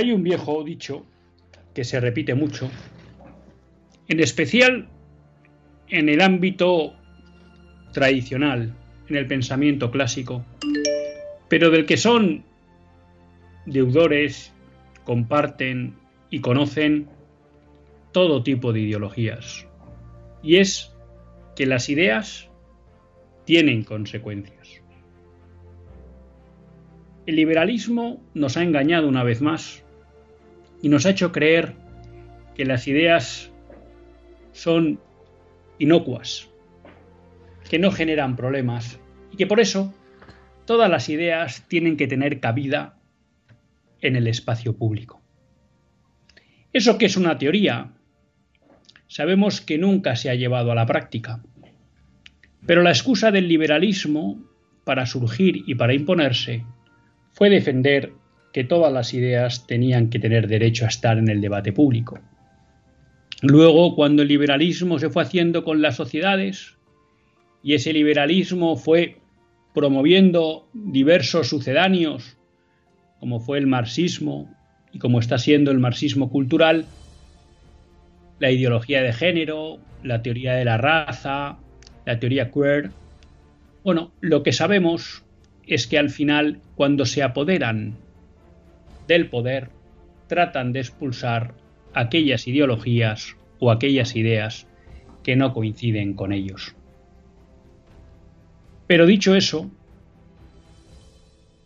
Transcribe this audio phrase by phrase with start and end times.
[0.00, 1.04] Hay un viejo dicho
[1.74, 2.70] que se repite mucho,
[4.08, 4.88] en especial
[5.90, 6.94] en el ámbito
[7.92, 8.74] tradicional,
[9.10, 10.42] en el pensamiento clásico,
[11.50, 12.44] pero del que son
[13.66, 14.54] deudores,
[15.04, 15.96] comparten
[16.30, 17.06] y conocen
[18.10, 19.66] todo tipo de ideologías.
[20.42, 20.94] Y es
[21.54, 22.48] que las ideas
[23.44, 24.80] tienen consecuencias.
[27.26, 29.84] El liberalismo nos ha engañado una vez más
[30.82, 31.74] y nos ha hecho creer
[32.54, 33.50] que las ideas
[34.52, 35.00] son
[35.78, 36.48] inocuas,
[37.68, 39.00] que no generan problemas
[39.32, 39.94] y que por eso
[40.66, 42.98] todas las ideas tienen que tener cabida
[44.00, 45.20] en el espacio público.
[46.72, 47.92] Eso que es una teoría,
[49.08, 51.42] sabemos que nunca se ha llevado a la práctica,
[52.66, 54.44] pero la excusa del liberalismo
[54.84, 56.64] para surgir y para imponerse
[57.32, 58.12] fue defender
[58.52, 62.18] que todas las ideas tenían que tener derecho a estar en el debate público.
[63.42, 66.76] Luego, cuando el liberalismo se fue haciendo con las sociedades,
[67.62, 69.16] y ese liberalismo fue
[69.74, 72.36] promoviendo diversos sucedáneos,
[73.18, 74.52] como fue el marxismo
[74.92, 76.86] y como está siendo el marxismo cultural,
[78.40, 81.58] la ideología de género, la teoría de la raza,
[82.06, 82.90] la teoría queer.
[83.84, 85.22] Bueno, lo que sabemos
[85.66, 87.96] es que al final, cuando se apoderan
[89.10, 89.70] del poder,
[90.28, 91.54] tratan de expulsar
[91.94, 94.68] aquellas ideologías o aquellas ideas
[95.24, 96.76] que no coinciden con ellos.
[98.86, 99.68] Pero dicho eso,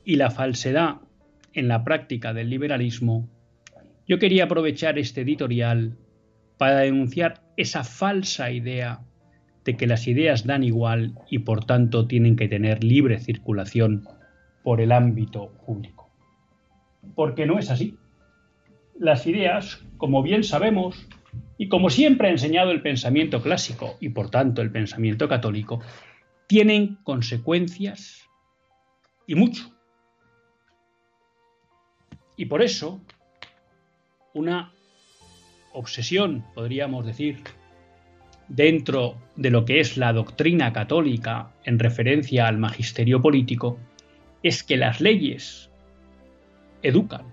[0.06, 0.96] y la falsedad
[1.52, 3.28] en la práctica del liberalismo,
[4.08, 5.98] yo quería aprovechar este editorial
[6.56, 9.00] para denunciar esa falsa idea
[9.66, 14.08] de que las ideas dan igual y por tanto tienen que tener libre circulación
[14.62, 15.93] por el ámbito público.
[17.14, 17.96] Porque no es así.
[18.98, 21.06] Las ideas, como bien sabemos,
[21.58, 25.80] y como siempre ha enseñado el pensamiento clásico y por tanto el pensamiento católico,
[26.46, 28.28] tienen consecuencias
[29.26, 29.72] y mucho.
[32.36, 33.00] Y por eso,
[34.32, 34.72] una
[35.72, 37.42] obsesión, podríamos decir,
[38.48, 43.78] dentro de lo que es la doctrina católica en referencia al magisterio político
[44.42, 45.70] es que las leyes
[46.84, 47.26] educan.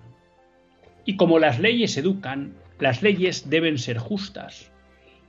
[1.06, 4.72] Y como las leyes educan, las leyes deben ser justas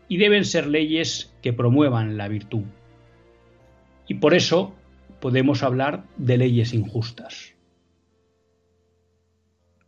[0.09, 2.65] y deben ser leyes que promuevan la virtud.
[4.09, 4.75] Y por eso
[5.21, 7.55] podemos hablar de leyes injustas.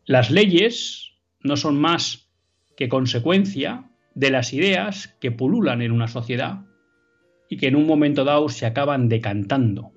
[0.06, 2.30] Las leyes no son más
[2.76, 6.64] que consecuencia de las ideas que pululan en una sociedad
[7.48, 9.92] y que en un momento dado se acaban decantando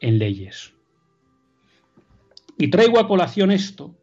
[0.00, 0.74] en leyes.
[2.58, 3.94] Y traigo a colación esto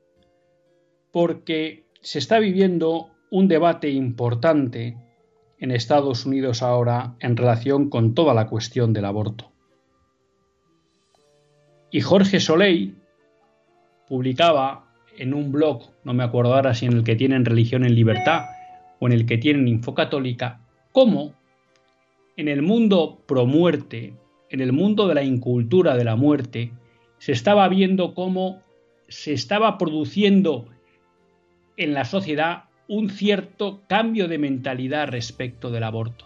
[1.11, 4.97] porque se está viviendo un debate importante
[5.59, 9.51] en Estados Unidos ahora en relación con toda la cuestión del aborto.
[11.91, 12.95] Y Jorge Soleil
[14.07, 14.87] publicaba
[15.17, 18.45] en un blog, no me acuerdo ahora si en el que tienen Religión en Libertad
[18.99, 20.61] o en el que tienen Infocatólica,
[20.91, 21.33] cómo
[22.37, 24.13] en el mundo pro muerte,
[24.49, 26.71] en el mundo de la incultura de la muerte,
[27.21, 28.63] se estaba viendo cómo
[29.07, 30.65] se estaba produciendo
[31.77, 36.25] en la sociedad un cierto cambio de mentalidad respecto del aborto.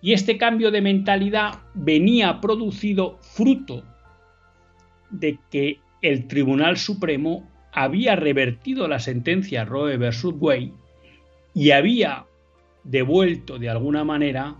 [0.00, 3.84] Y este cambio de mentalidad venía producido fruto
[5.10, 10.72] de que el Tribunal Supremo había revertido la sentencia Roe versus Wade
[11.52, 12.24] y había
[12.82, 14.56] devuelto de alguna manera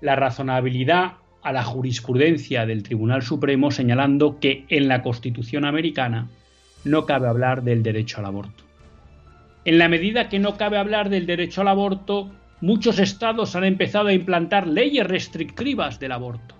[0.00, 6.28] la razonabilidad a la jurisprudencia del Tribunal Supremo señalando que en la Constitución americana
[6.84, 8.64] no cabe hablar del derecho al aborto.
[9.64, 14.08] En la medida que no cabe hablar del derecho al aborto, muchos estados han empezado
[14.08, 16.54] a implantar leyes restrictivas del aborto.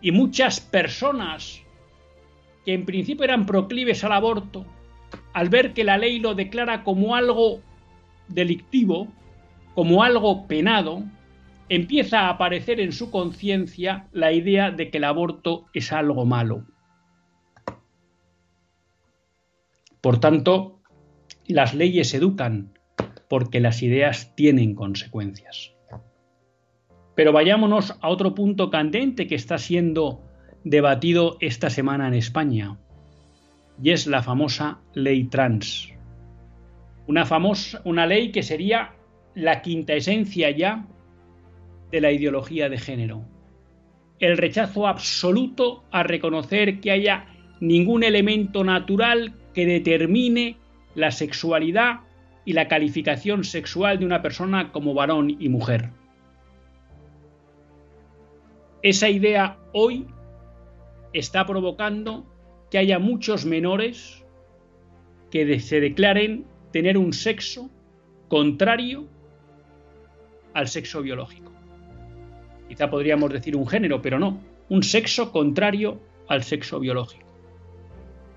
[0.00, 1.60] Y muchas personas
[2.64, 4.64] que en principio eran proclives al aborto,
[5.32, 7.60] al ver que la ley lo declara como algo
[8.28, 9.08] delictivo,
[9.74, 11.02] como algo penado,
[11.70, 16.66] empieza a aparecer en su conciencia la idea de que el aborto es algo malo.
[20.00, 20.80] Por tanto,
[21.46, 22.76] las leyes educan
[23.28, 25.72] porque las ideas tienen consecuencias.
[27.14, 30.24] Pero vayámonos a otro punto candente que está siendo
[30.64, 32.78] debatido esta semana en España,
[33.80, 35.88] y es la famosa ley trans.
[37.06, 38.94] Una, famosa, una ley que sería
[39.34, 40.86] la quinta esencia ya
[41.90, 43.24] de la ideología de género.
[44.18, 47.26] El rechazo absoluto a reconocer que haya
[47.60, 50.56] ningún elemento natural que determine
[50.94, 52.00] la sexualidad
[52.44, 55.90] y la calificación sexual de una persona como varón y mujer.
[58.82, 60.06] Esa idea hoy
[61.12, 62.24] está provocando
[62.70, 64.24] que haya muchos menores
[65.30, 67.70] que se declaren tener un sexo
[68.28, 69.06] contrario
[70.54, 71.49] al sexo biológico.
[72.70, 77.26] Quizá podríamos decir un género, pero no, un sexo contrario al sexo biológico.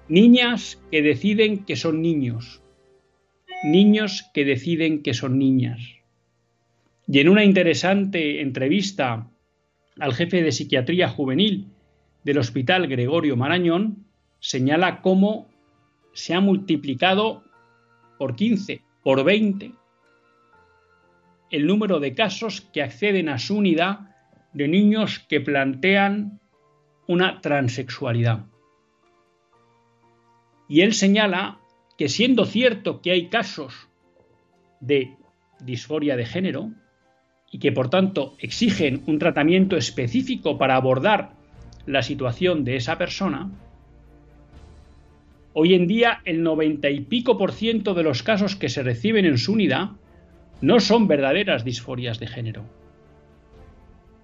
[0.09, 2.63] Niñas que deciden que son niños,
[3.63, 5.81] niños que deciden que son niñas.
[7.07, 9.29] Y en una interesante entrevista
[9.99, 11.67] al jefe de psiquiatría juvenil
[12.23, 14.07] del Hospital Gregorio Marañón,
[14.39, 15.47] señala cómo
[16.13, 17.43] se ha multiplicado
[18.17, 19.73] por 15, por 20,
[21.51, 24.09] el número de casos que acceden a su unidad
[24.53, 26.39] de niños que plantean
[27.07, 28.45] una transexualidad.
[30.69, 31.59] Y él señala
[31.97, 33.89] que siendo cierto que hay casos
[34.79, 35.15] de
[35.59, 36.71] disforia de género
[37.51, 41.33] y que por tanto exigen un tratamiento específico para abordar
[41.85, 43.51] la situación de esa persona,
[45.53, 49.25] hoy en día el noventa y pico por ciento de los casos que se reciben
[49.25, 49.91] en su unidad
[50.61, 52.82] no son verdaderas disforias de género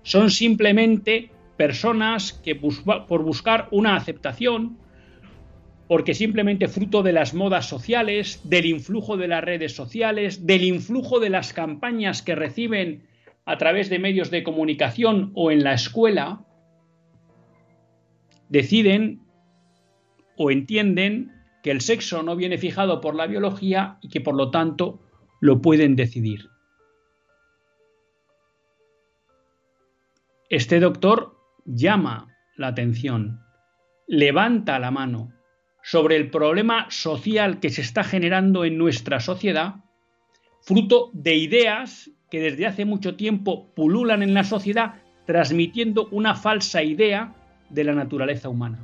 [0.09, 4.79] son simplemente personas que por buscar una aceptación,
[5.88, 11.19] porque simplemente fruto de las modas sociales, del influjo de las redes sociales, del influjo
[11.19, 13.03] de las campañas que reciben
[13.45, 16.44] a través de medios de comunicación o en la escuela,
[18.47, 19.21] deciden
[20.38, 24.50] o entienden que el sexo no viene fijado por la biología y que por lo
[24.50, 25.03] tanto
[25.39, 26.50] lo pueden decidir.
[30.50, 33.40] Este doctor llama la atención,
[34.07, 35.31] levanta la mano
[35.84, 39.76] sobre el problema social que se está generando en nuestra sociedad,
[40.62, 44.95] fruto de ideas que desde hace mucho tiempo pululan en la sociedad
[45.28, 47.35] transmitiendo una falsa idea
[47.69, 48.83] de la naturaleza humana.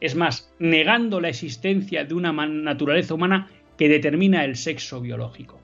[0.00, 5.58] Es más, negando la existencia de una naturaleza humana que determina el sexo biológico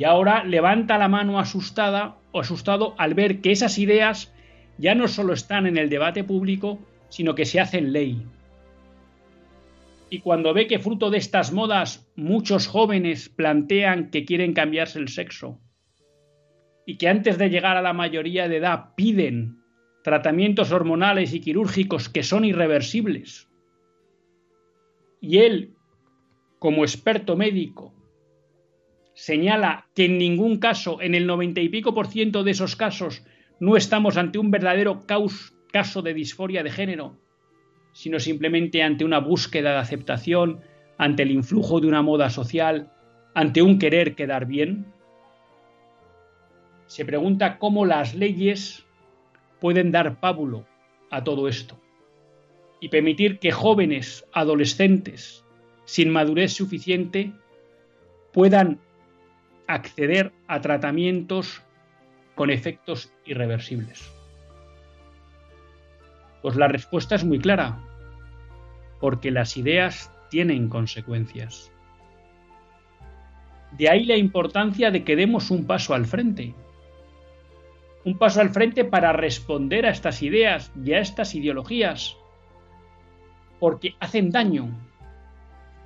[0.00, 4.32] y ahora levanta la mano asustada asustado al ver que esas ideas
[4.78, 8.22] ya no solo están en el debate público, sino que se hacen ley.
[10.08, 15.08] Y cuando ve que fruto de estas modas muchos jóvenes plantean que quieren cambiarse el
[15.08, 15.60] sexo
[16.86, 19.58] y que antes de llegar a la mayoría de edad piden
[20.02, 23.50] tratamientos hormonales y quirúrgicos que son irreversibles,
[25.20, 25.74] y él,
[26.58, 27.94] como experto médico,
[29.20, 33.22] señala que en ningún caso, en el noventa y pico por ciento de esos casos,
[33.60, 37.18] no estamos ante un verdadero caso de disforia de género,
[37.92, 40.62] sino simplemente ante una búsqueda de aceptación,
[40.96, 42.94] ante el influjo de una moda social,
[43.34, 44.86] ante un querer quedar bien.
[46.86, 48.86] Se pregunta cómo las leyes
[49.60, 50.66] pueden dar pábulo
[51.10, 51.78] a todo esto
[52.80, 55.44] y permitir que jóvenes, adolescentes,
[55.84, 57.34] sin madurez suficiente,
[58.32, 58.80] puedan
[59.74, 61.62] acceder a tratamientos
[62.34, 64.10] con efectos irreversibles?
[66.42, 67.78] Pues la respuesta es muy clara,
[69.00, 71.70] porque las ideas tienen consecuencias.
[73.72, 76.54] De ahí la importancia de que demos un paso al frente.
[78.04, 82.16] Un paso al frente para responder a estas ideas y a estas ideologías,
[83.58, 84.70] porque hacen daño.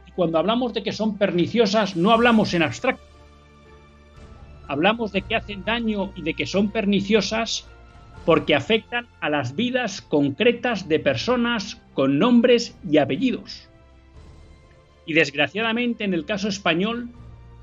[0.06, 3.13] Y cuando hablamos de que son perniciosas, no hablamos en abstracto
[4.68, 7.68] hablamos de que hacen daño y de que son perniciosas
[8.25, 13.68] porque afectan a las vidas concretas de personas con nombres y apellidos.
[15.06, 17.11] Y desgraciadamente en el caso español,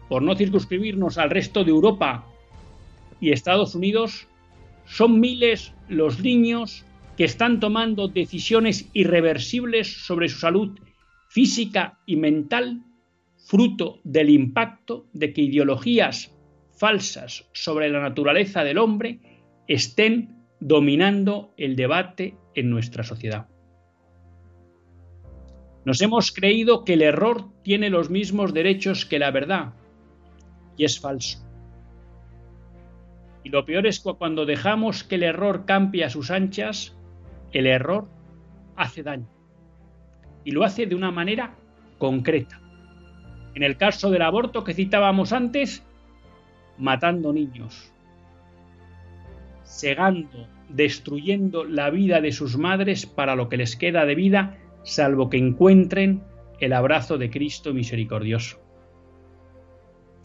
[0.08, 2.25] por no circunscribirnos al resto de Europa
[3.20, 4.27] y Estados Unidos,
[4.86, 6.86] son miles los niños
[7.17, 10.77] que están tomando decisiones irreversibles sobre su salud
[11.29, 12.84] física y mental,
[13.38, 16.31] fruto del impacto de que ideologías
[16.81, 19.19] falsas sobre la naturaleza del hombre
[19.67, 23.45] estén dominando el debate en nuestra sociedad.
[25.85, 29.73] Nos hemos creído que el error tiene los mismos derechos que la verdad,
[30.75, 31.45] y es falso.
[33.43, 36.97] Y lo peor es que cuando dejamos que el error campe a sus anchas,
[37.51, 38.07] el error
[38.75, 39.29] hace daño.
[40.43, 41.55] Y lo hace de una manera
[42.00, 42.59] concreta.
[43.53, 45.85] En el caso del aborto que citábamos antes,
[46.81, 47.93] matando niños,
[49.63, 55.29] segando, destruyendo la vida de sus madres para lo que les queda de vida, salvo
[55.29, 56.23] que encuentren
[56.59, 58.59] el abrazo de Cristo misericordioso.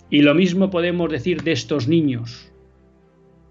[0.08, 2.50] Y lo mismo podemos decir de estos niños,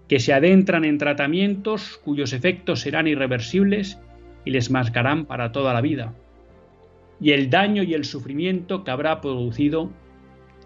[0.08, 4.00] que se adentran en tratamientos cuyos efectos serán irreversibles
[4.44, 6.14] y les marcarán para toda la vida,
[7.20, 9.92] y el daño y el sufrimiento que habrá producido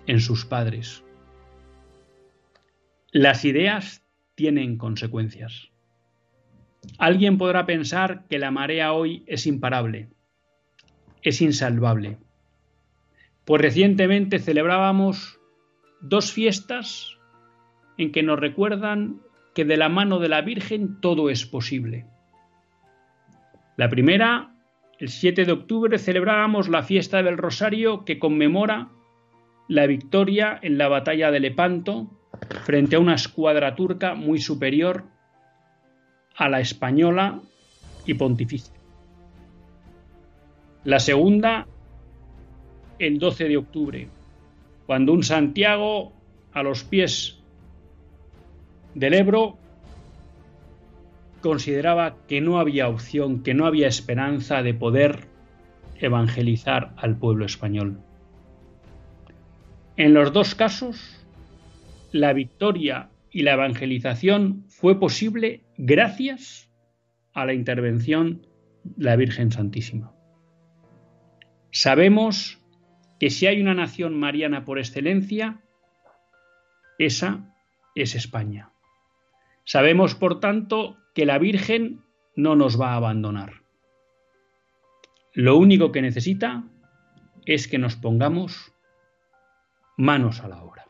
[0.07, 1.05] en sus padres.
[3.13, 4.05] Las ideas
[4.37, 5.73] tienen consecuencias.
[6.97, 10.11] Alguien podrá pensar que la marea hoy es imparable,
[11.23, 12.19] es insalvable.
[13.45, 15.41] Pues recientemente celebrábamos
[16.01, 17.19] dos fiestas
[17.99, 19.21] en que nos recuerdan
[19.57, 22.07] que de la mano de la Virgen todo es posible.
[23.77, 24.55] La primera,
[25.01, 28.93] el 7 de octubre, celebrábamos la fiesta del Rosario que conmemora
[29.67, 32.20] la victoria en la batalla de Lepanto
[32.65, 35.05] frente a una escuadra turca muy superior
[36.37, 37.41] a la española
[38.07, 38.75] y pontificia.
[40.85, 41.67] La segunda,
[42.99, 44.09] el 12 de octubre,
[44.87, 46.13] cuando un Santiago
[46.53, 47.39] a los pies
[48.95, 49.59] del Ebro
[51.43, 55.27] consideraba que no había opción, que no había esperanza de poder
[55.99, 57.99] evangelizar al pueblo español.
[59.97, 61.20] En los dos casos,
[62.13, 66.71] la victoria y la evangelización fue posible gracias
[67.33, 68.47] a la intervención
[68.85, 70.13] de la Virgen Santísima.
[71.71, 72.61] Sabemos
[73.21, 75.61] que si hay una nación mariana por excelencia,
[76.99, 77.55] esa
[77.95, 78.73] es España.
[79.65, 82.01] Sabemos, por tanto, que la Virgen
[82.35, 83.63] no nos va a abandonar.
[85.33, 86.65] Lo único que necesita
[87.47, 88.73] es que nos pongamos
[89.97, 90.90] manos a la obra.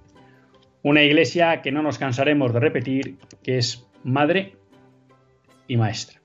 [0.83, 4.55] Una iglesia que no nos cansaremos de repetir, que es madre
[5.67, 6.21] y maestra.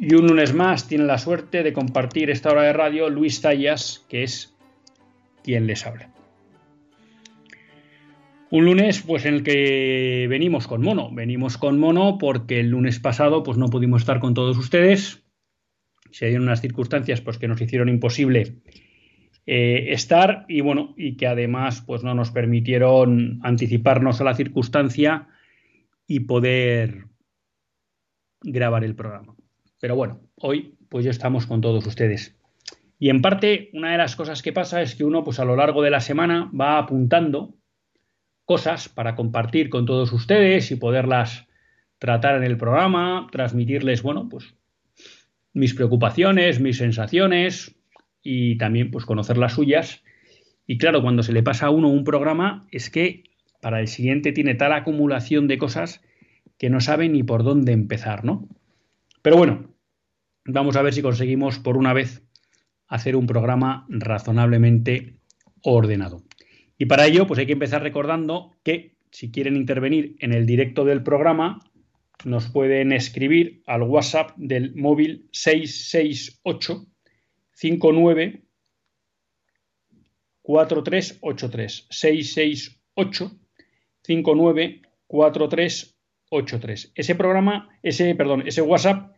[0.00, 4.04] Y un lunes más tiene la suerte de compartir esta hora de radio Luis Tallas,
[4.08, 4.56] que es
[5.42, 6.10] quien les habla.
[8.50, 11.10] Un lunes, pues en el que venimos con mono.
[11.12, 15.22] Venimos con mono porque el lunes pasado, pues no pudimos estar con todos ustedes.
[16.10, 18.56] Se dieron unas circunstancias, pues que nos hicieron imposible
[19.50, 25.26] eh, estar y bueno, y que además, pues no nos permitieron anticiparnos a la circunstancia
[26.06, 27.06] y poder
[28.42, 29.34] grabar el programa.
[29.80, 32.38] Pero bueno, hoy, pues ya estamos con todos ustedes.
[32.98, 35.56] Y en parte, una de las cosas que pasa es que uno, pues a lo
[35.56, 37.54] largo de la semana va apuntando
[38.44, 41.48] cosas para compartir con todos ustedes y poderlas
[41.98, 44.56] tratar en el programa, transmitirles, bueno, pues
[45.54, 47.77] mis preocupaciones, mis sensaciones
[48.22, 50.02] y también pues conocer las suyas.
[50.66, 53.24] Y claro, cuando se le pasa a uno un programa es que
[53.60, 56.02] para el siguiente tiene tal acumulación de cosas
[56.58, 58.48] que no sabe ni por dónde empezar, ¿no?
[59.22, 59.74] Pero bueno,
[60.44, 62.22] vamos a ver si conseguimos por una vez
[62.86, 65.16] hacer un programa razonablemente
[65.62, 66.22] ordenado.
[66.78, 70.84] Y para ello, pues hay que empezar recordando que si quieren intervenir en el directo
[70.84, 71.58] del programa,
[72.24, 76.86] nos pueden escribir al WhatsApp del móvil 668
[77.58, 78.44] 59
[80.42, 83.30] 4383 668
[84.02, 86.92] 59 4383.
[86.94, 89.16] Ese programa, ese perdón, ese WhatsApp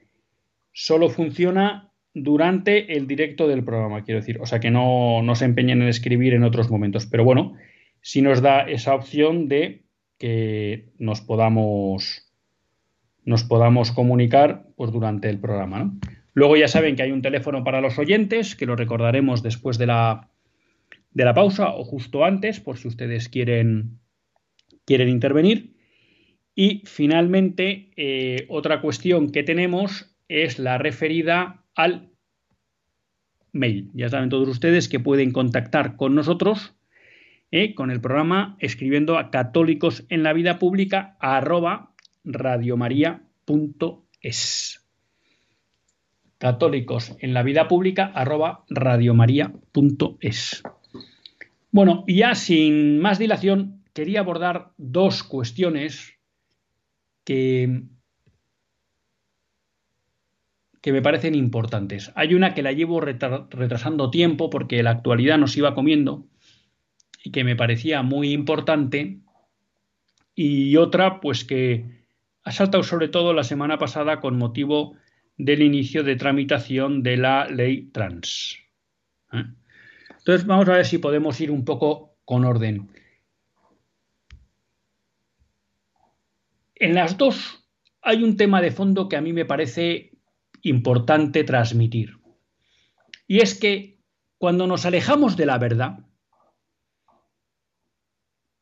[0.73, 4.41] solo funciona durante el directo del programa, quiero decir.
[4.41, 7.05] O sea que no, no se empeñen en escribir en otros momentos.
[7.05, 7.57] Pero bueno,
[8.01, 9.85] si nos da esa opción de
[10.17, 12.27] que nos podamos
[13.23, 15.93] nos podamos comunicar pues, durante el programa.
[16.41, 19.85] Luego ya saben que hay un teléfono para los oyentes, que lo recordaremos después de
[19.85, 20.31] la,
[21.11, 24.01] de la pausa o justo antes, por si ustedes quieren,
[24.87, 25.77] quieren intervenir.
[26.55, 32.09] Y finalmente, eh, otra cuestión que tenemos es la referida al
[33.53, 33.91] mail.
[33.93, 36.75] Ya saben todos ustedes que pueden contactar con nosotros,
[37.51, 41.93] eh, con el programa, escribiendo a católicos en la vida pública arroba
[42.25, 44.80] radiomaria.es.
[46.41, 50.63] Católicos en la vida pública arroba radiomaria.es.
[51.71, 56.15] Bueno, ya sin más dilación, quería abordar dos cuestiones
[57.25, 57.83] que
[60.81, 62.11] que me parecen importantes.
[62.15, 66.27] Hay una que la llevo retrasando tiempo porque la actualidad nos iba comiendo
[67.23, 69.19] y que me parecía muy importante.
[70.35, 72.07] Y otra, pues que
[72.45, 74.97] ha saltado sobre todo la semana pasada con motivo
[75.45, 78.57] del inicio de tramitación de la ley trans.
[79.33, 79.45] ¿eh?
[80.19, 82.91] Entonces vamos a ver si podemos ir un poco con orden.
[86.75, 87.69] En las dos
[88.03, 90.13] hay un tema de fondo que a mí me parece
[90.63, 92.19] importante transmitir.
[93.27, 94.01] Y es que
[94.39, 95.99] cuando nos alejamos de la verdad,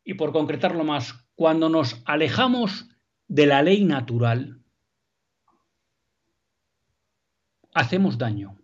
[0.05, 2.89] y por concretarlo más, cuando nos alejamos
[3.29, 4.58] de la ley natural,
[7.79, 8.59] hacemos daño,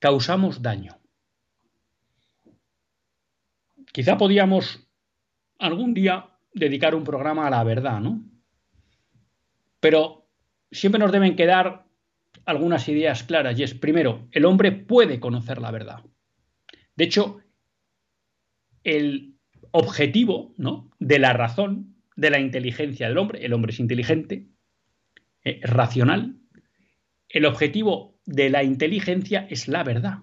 [0.00, 0.98] causamos daño.
[3.92, 4.88] Quizá podíamos
[5.58, 8.24] algún día dedicar un programa a la verdad, ¿no?
[9.78, 10.28] Pero
[10.72, 11.86] siempre nos deben quedar
[12.44, 16.00] algunas ideas claras y es, primero, el hombre puede conocer la verdad.
[16.96, 17.40] De hecho,
[18.82, 19.36] el
[19.70, 20.90] objetivo ¿no?
[20.98, 24.48] de la razón, de la inteligencia del hombre, el hombre es inteligente,
[25.42, 26.41] es eh, racional,
[27.32, 30.18] el objetivo de la inteligencia es la verdad.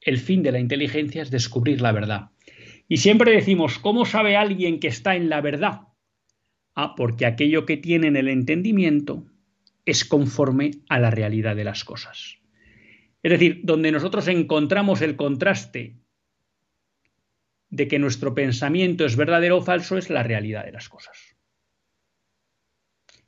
[0.00, 2.30] El fin de la inteligencia es descubrir la verdad.
[2.88, 5.82] Y siempre decimos, ¿cómo sabe alguien que está en la verdad?
[6.74, 9.24] Ah, porque aquello que tiene en el entendimiento
[9.84, 12.38] es conforme a la realidad de las cosas.
[13.22, 15.96] Es decir, donde nosotros encontramos el contraste
[17.70, 21.36] de que nuestro pensamiento es verdadero o falso es la realidad de las cosas.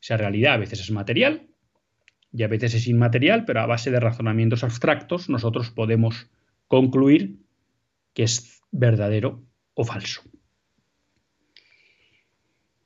[0.00, 1.48] Esa realidad a veces es material
[2.32, 6.30] y a veces es inmaterial, pero a base de razonamientos abstractos nosotros podemos
[6.66, 7.38] concluir
[8.12, 9.42] que es verdadero
[9.74, 10.22] o falso.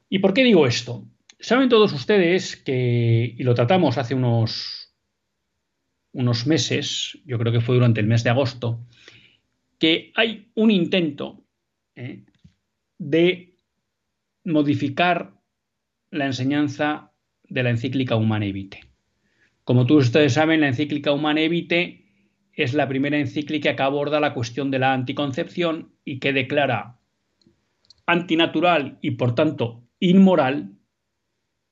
[0.08, 1.08] ¿Y por qué digo esto?
[1.40, 4.94] Saben todos ustedes que, y lo tratamos hace unos,
[6.12, 8.86] unos meses, yo creo que fue durante el mes de agosto,
[9.78, 11.44] que hay un intento
[11.96, 12.24] ¿eh?
[12.98, 13.56] de
[14.44, 15.34] modificar
[16.10, 17.12] la enseñanza
[17.48, 18.91] de la encíclica Humana Evite.
[19.64, 22.02] Como todos ustedes saben, la encíclica Humana Evite
[22.52, 26.98] es la primera encíclica que aborda la cuestión de la anticoncepción y que declara
[28.06, 30.72] antinatural y por tanto inmoral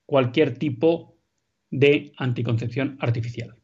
[0.06, 1.18] cualquier tipo
[1.70, 3.56] de anticoncepción artificial.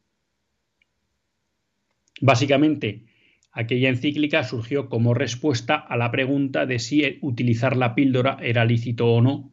[2.21, 3.05] Básicamente,
[3.51, 9.07] aquella encíclica surgió como respuesta a la pregunta de si utilizar la píldora era lícito
[9.07, 9.51] o no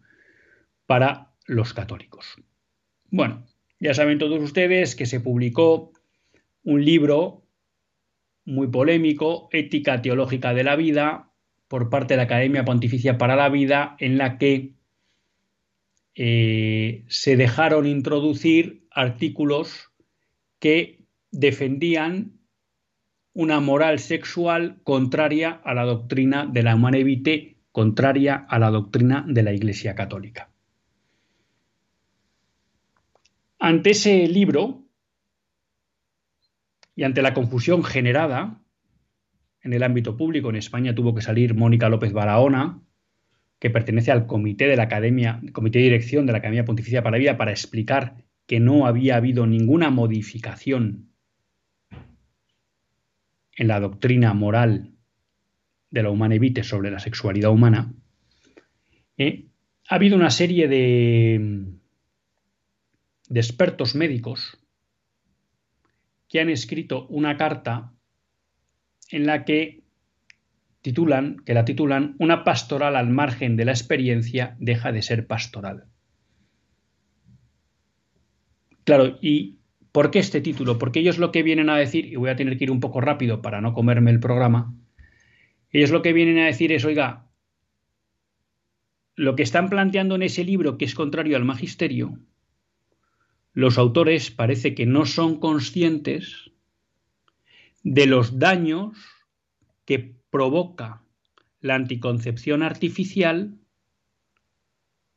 [0.86, 2.36] para los católicos.
[3.10, 3.46] Bueno,
[3.80, 5.92] ya saben todos ustedes que se publicó
[6.62, 7.44] un libro
[8.44, 11.30] muy polémico, Ética Teológica de la Vida,
[11.68, 14.74] por parte de la Academia Pontificia para la Vida, en la que
[16.14, 19.90] eh, se dejaron introducir artículos
[20.60, 22.38] que defendían
[23.32, 26.98] una moral sexual contraria a la doctrina de la humana
[27.72, 30.53] contraria a la doctrina de la Iglesia Católica.
[33.64, 34.84] Ante ese libro
[36.94, 38.62] y ante la confusión generada
[39.62, 42.82] en el ámbito público, en España tuvo que salir Mónica López Barahona,
[43.58, 47.12] que pertenece al comité de la Academia, comité de dirección de la Academia Pontificia para
[47.12, 51.08] la Vida, para explicar que no había habido ninguna modificación
[53.56, 54.92] en la doctrina moral
[55.88, 57.94] de la humana evite sobre la sexualidad humana,
[59.16, 59.46] eh,
[59.88, 61.80] ha habido una serie de,
[63.34, 64.56] de expertos médicos
[66.28, 67.92] que han escrito una carta
[69.10, 69.82] en la que
[70.82, 75.86] titulan, que la titulan Una pastoral al margen de la experiencia deja de ser pastoral.
[78.84, 79.58] Claro, ¿y
[79.90, 80.78] por qué este título?
[80.78, 83.00] Porque ellos lo que vienen a decir, y voy a tener que ir un poco
[83.00, 84.72] rápido para no comerme el programa,
[85.72, 87.26] ellos lo que vienen a decir es, oiga,
[89.16, 92.20] lo que están planteando en ese libro que es contrario al magisterio,
[93.54, 96.50] los autores parece que no son conscientes
[97.84, 98.98] de los daños
[99.84, 101.02] que provoca
[101.60, 103.56] la anticoncepción artificial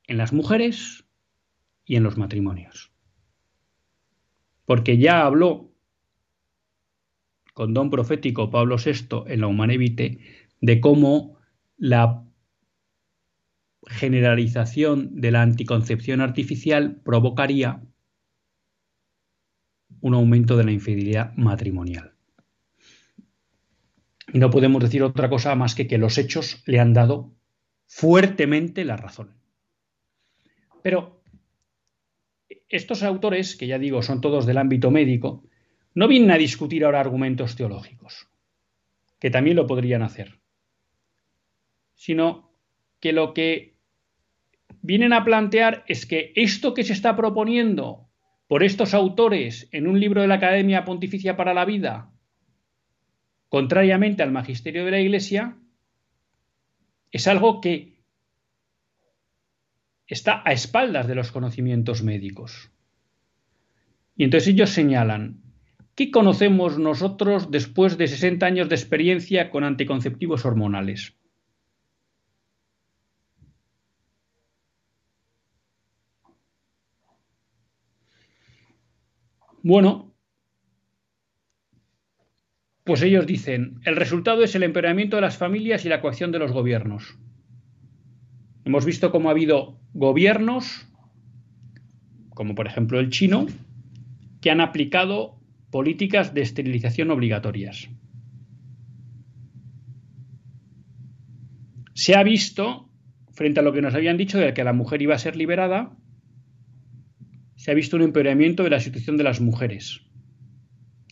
[0.06, 1.06] en las mujeres
[1.84, 2.91] y en los matrimonios.
[4.65, 5.73] Porque ya habló
[7.54, 10.19] con don profético Pablo VI en la Humanevite
[10.62, 11.39] de cómo
[11.78, 12.23] la
[13.88, 17.82] generalización de la anticoncepción artificial provocaría
[20.01, 22.13] un aumento de la infidelidad matrimonial.
[24.33, 27.33] Y no podemos decir otra cosa más que que los hechos le han dado
[27.86, 29.36] fuertemente la razón.
[30.83, 31.21] Pero
[32.69, 35.43] estos autores, que ya digo son todos del ámbito médico,
[35.93, 38.27] no vienen a discutir ahora argumentos teológicos,
[39.19, 40.39] que también lo podrían hacer,
[41.95, 42.51] sino
[42.99, 43.77] que lo que
[44.81, 48.07] vienen a plantear es que esto que se está proponiendo
[48.47, 52.10] por estos autores en un libro de la Academia Pontificia para la Vida,
[53.49, 55.57] contrariamente al magisterio de la Iglesia,
[57.12, 57.97] es algo que
[60.07, 62.71] está a espaldas de los conocimientos médicos.
[64.15, 65.41] Y entonces ellos señalan,
[65.95, 71.16] ¿qué conocemos nosotros después de 60 años de experiencia con anticonceptivos hormonales?
[79.67, 80.15] Bueno,
[82.86, 86.39] pues ellos dicen, el resultado es el empeoramiento de las familias y la coacción de
[86.39, 87.19] los gobiernos.
[88.63, 90.88] Hemos visto cómo ha habido gobiernos,
[92.30, 93.45] como por ejemplo el chino,
[94.39, 95.38] que han aplicado
[95.69, 97.89] políticas de esterilización obligatorias.
[101.93, 102.89] Se ha visto,
[103.34, 105.97] frente a lo que nos habían dicho de que la mujer iba a ser liberada,
[107.67, 109.99] se ha visto un empeoramiento de la situación de las mujeres.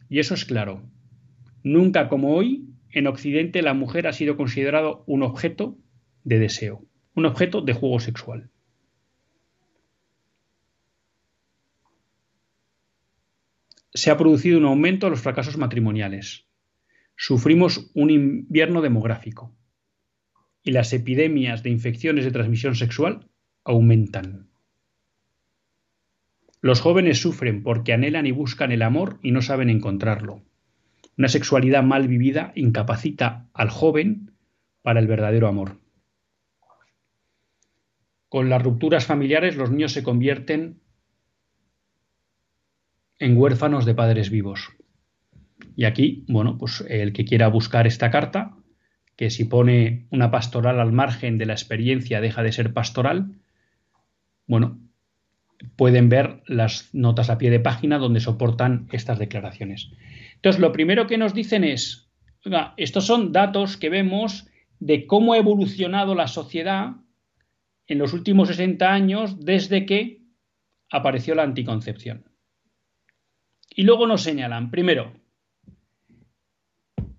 [0.08, 0.90] Y eso es claro.
[1.64, 5.78] Nunca como hoy, en Occidente la mujer ha sido considerado un objeto
[6.24, 8.52] de deseo, un objeto de juego sexual.
[13.94, 16.48] Se ha producido un aumento de los fracasos matrimoniales.
[17.18, 19.54] Sufrimos un invierno demográfico
[20.64, 23.30] y las epidemias de infecciones de transmisión sexual
[23.66, 24.55] aumentan.
[26.66, 30.42] Los jóvenes sufren porque anhelan y buscan el amor y no saben encontrarlo.
[31.16, 34.32] Una sexualidad mal vivida incapacita al joven
[34.82, 35.78] para el verdadero amor.
[38.30, 40.82] Con las rupturas familiares los niños se convierten
[43.20, 44.72] en huérfanos de padres vivos.
[45.76, 48.58] Y aquí, bueno, pues el que quiera buscar esta carta,
[49.16, 53.36] que si pone una pastoral al margen de la experiencia deja de ser pastoral,
[54.48, 54.80] bueno,
[55.76, 59.92] pueden ver las notas a pie de página donde soportan estas declaraciones.
[60.36, 62.10] Entonces, lo primero que nos dicen es,
[62.78, 64.48] estos son datos que vemos
[64.80, 66.98] de cómo ha evolucionado la sociedad
[67.88, 70.22] en los últimos 60 años desde que
[70.90, 72.26] apareció la anticoncepción.
[73.70, 75.14] Y luego nos señalan, primero,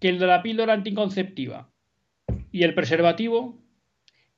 [0.01, 1.70] que el de la píldora anticonceptiva
[2.53, 3.62] y el preservativo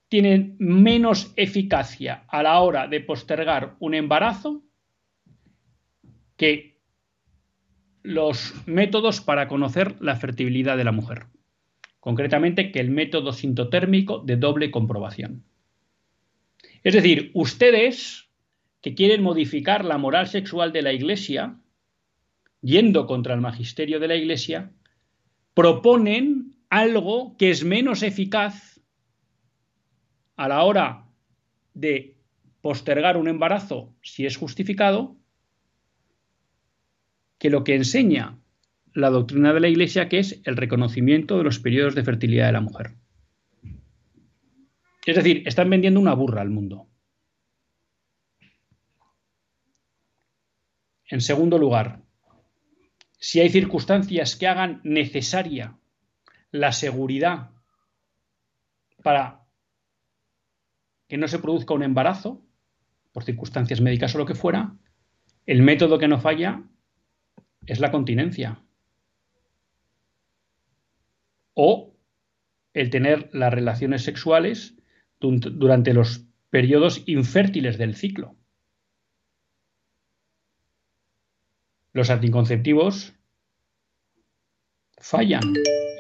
[0.09, 4.63] tienen menos eficacia a la hora de postergar un embarazo
[6.37, 6.79] que
[8.03, 11.27] los métodos para conocer la fertilidad de la mujer.
[12.01, 15.45] Concretamente, que el método sintotérmico de doble comprobación.
[16.85, 18.29] Es decir, ustedes
[18.81, 21.59] que quieren modificar la moral sexual de la Iglesia,
[22.63, 24.73] yendo contra el magisterio de la Iglesia,
[25.55, 28.68] proponen algo que es menos eficaz
[30.39, 31.05] a la hora
[31.75, 32.17] de
[32.63, 35.17] postergar un embarazo si es justificado
[37.39, 38.39] que lo que enseña
[38.95, 42.53] la doctrina de la Iglesia, que es el reconocimiento de los periodos de fertilidad de
[42.53, 42.95] la mujer.
[45.05, 46.87] Es decir, están vendiendo una burra al mundo.
[51.07, 52.03] En segundo lugar,
[53.19, 55.77] si hay circunstancias que hagan necesaria
[56.53, 57.51] la seguridad
[59.03, 59.48] para
[61.09, 62.45] que no se produzca un embarazo,
[63.13, 64.77] por circunstancias médicas o lo que fuera,
[65.47, 66.63] el método que no falla
[67.67, 68.63] es la continencia.
[71.55, 71.97] O
[72.75, 74.77] el tener las relaciones sexuales
[75.19, 78.37] durante los periodos infértiles del ciclo.
[81.93, 83.15] Los anticonceptivos
[84.99, 85.43] fallan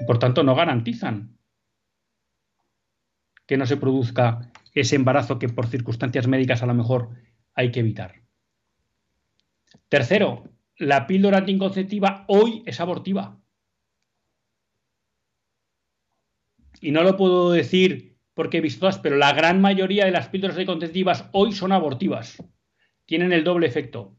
[0.00, 1.36] y por tanto no garantizan
[3.46, 7.10] que no se produzca ese embarazo que por circunstancias médicas a lo mejor
[7.54, 8.22] hay que evitar.
[9.88, 10.44] Tercero,
[10.76, 13.40] la píldora anticonceptiva hoy es abortiva.
[16.80, 20.28] Y no lo puedo decir porque he visto todas, pero la gran mayoría de las
[20.28, 22.40] píldoras anticonceptivas hoy son abortivas.
[23.04, 24.16] Tienen el doble efecto.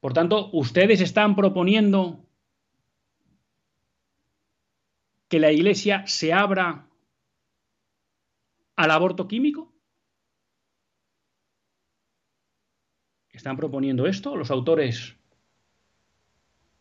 [0.00, 2.24] Por tanto, ustedes están proponiendo
[5.28, 6.87] que la Iglesia se abra
[8.78, 9.74] al aborto químico.
[13.28, 15.16] ¿Están proponiendo esto los autores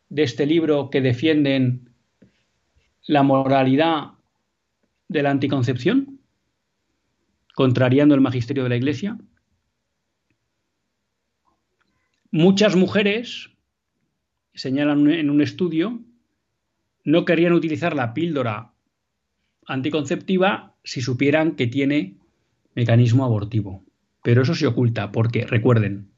[0.07, 1.89] de este libro que defienden
[3.07, 4.11] la moralidad
[5.07, 6.21] de la anticoncepción,
[7.55, 9.17] contrariando el magisterio de la Iglesia?
[12.29, 13.49] Muchas mujeres,
[14.53, 15.99] señalan en un estudio,
[17.03, 18.71] no querrían utilizar la píldora
[19.65, 22.15] anticonceptiva si supieran que tiene
[22.73, 23.83] mecanismo abortivo.
[24.23, 26.11] Pero eso se oculta porque, recuerden,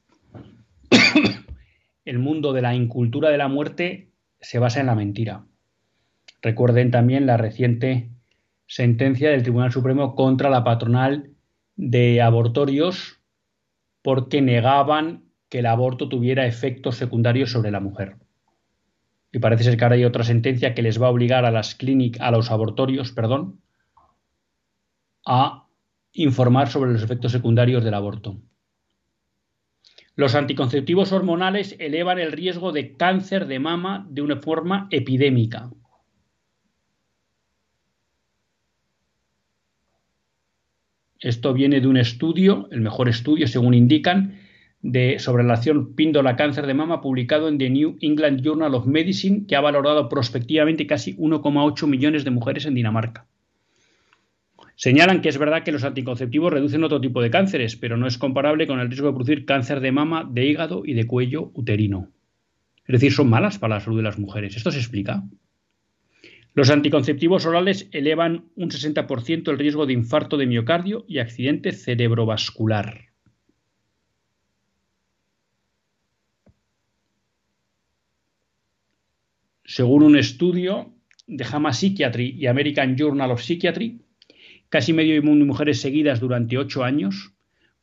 [2.06, 5.44] el mundo de la incultura de la muerte se basa en la mentira.
[6.44, 8.12] Recuerden también la reciente
[8.68, 11.32] sentencia del Tribunal Supremo contra la patronal
[11.76, 13.20] de abortorios
[14.04, 18.18] porque negaban que el aborto tuviera efectos secundarios sobre la mujer.
[19.32, 21.74] Y parece ser que ahora hay otra sentencia que les va a obligar a las
[21.74, 23.60] clínicas, a los abortorios, perdón,
[25.32, 25.68] a
[26.12, 28.42] informar sobre los efectos secundarios del aborto.
[30.16, 35.70] Los anticonceptivos hormonales elevan el riesgo de cáncer de mama de una forma epidémica.
[41.20, 44.40] Esto viene de un estudio, el mejor estudio según indican,
[44.82, 48.88] de, sobre la acción píndola cáncer de mama publicado en The New England Journal of
[48.88, 53.28] Medicine, que ha valorado prospectivamente casi 1,8 millones de mujeres en Dinamarca.
[54.80, 58.18] Señalan que es verdad que los anticonceptivos reducen otro tipo de cánceres, pero no es
[58.18, 62.14] comparable con el riesgo de producir cáncer de mama, de hígado y de cuello uterino.
[62.86, 64.56] Es decir, son malas para la salud de las mujeres.
[64.56, 65.22] ¿Esto se explica?
[66.54, 73.10] Los anticonceptivos orales elevan un 60% el riesgo de infarto de miocardio y accidente cerebrovascular.
[79.66, 80.94] Según un estudio
[81.28, 84.06] de JAMA Psychiatry y American Journal of Psychiatry,
[84.70, 87.34] casi medio millón de mujeres seguidas durante ocho años,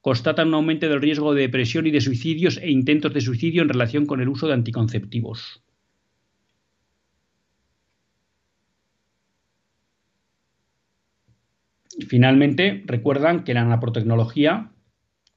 [0.00, 3.68] constatan un aumento del riesgo de depresión y de suicidios e intentos de suicidio en
[3.68, 5.62] relación con el uso de anticonceptivos.
[12.08, 14.70] Finalmente, recuerdan que la nanotecnología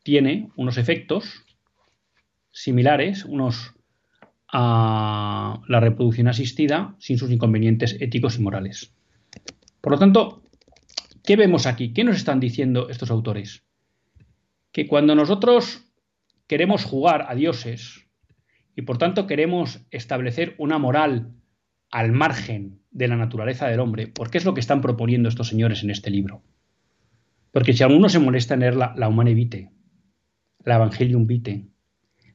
[0.04, 1.46] tiene unos efectos
[2.52, 3.74] similares, unos
[4.52, 8.94] a la reproducción asistida sin sus inconvenientes éticos y morales.
[9.80, 10.44] Por lo tanto,
[11.30, 11.94] ¿Qué vemos aquí?
[11.94, 13.64] ¿Qué nos están diciendo estos autores?
[14.72, 15.86] Que cuando nosotros
[16.48, 18.08] queremos jugar a dioses
[18.76, 21.36] y por tanto queremos establecer una moral
[21.92, 25.84] al margen de la naturaleza del hombre, porque es lo que están proponiendo estos señores
[25.84, 26.42] en este libro.
[27.52, 29.70] Porque si alguno se molesta en leer la, la Humane Vitae,
[30.66, 31.68] la Evangelium Vitae,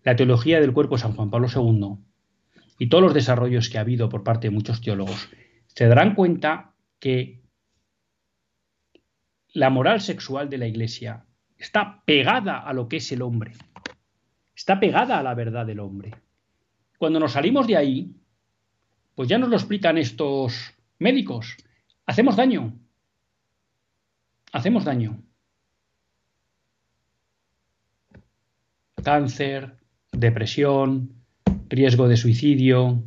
[0.04, 1.96] la teología del cuerpo de San Juan Pablo II
[2.78, 5.30] y todos los desarrollos que ha habido por parte de muchos teólogos,
[5.66, 7.43] se darán cuenta que
[9.54, 11.24] la moral sexual de la Iglesia
[11.56, 13.52] está pegada a lo que es el hombre,
[14.54, 16.10] está pegada a la verdad del hombre.
[16.98, 18.16] Cuando nos salimos de ahí,
[19.14, 21.56] pues ya nos lo explican estos médicos,
[22.04, 22.76] hacemos daño,
[24.52, 25.22] hacemos daño.
[29.04, 29.76] Cáncer,
[30.10, 31.12] depresión,
[31.68, 33.04] riesgo de suicidio,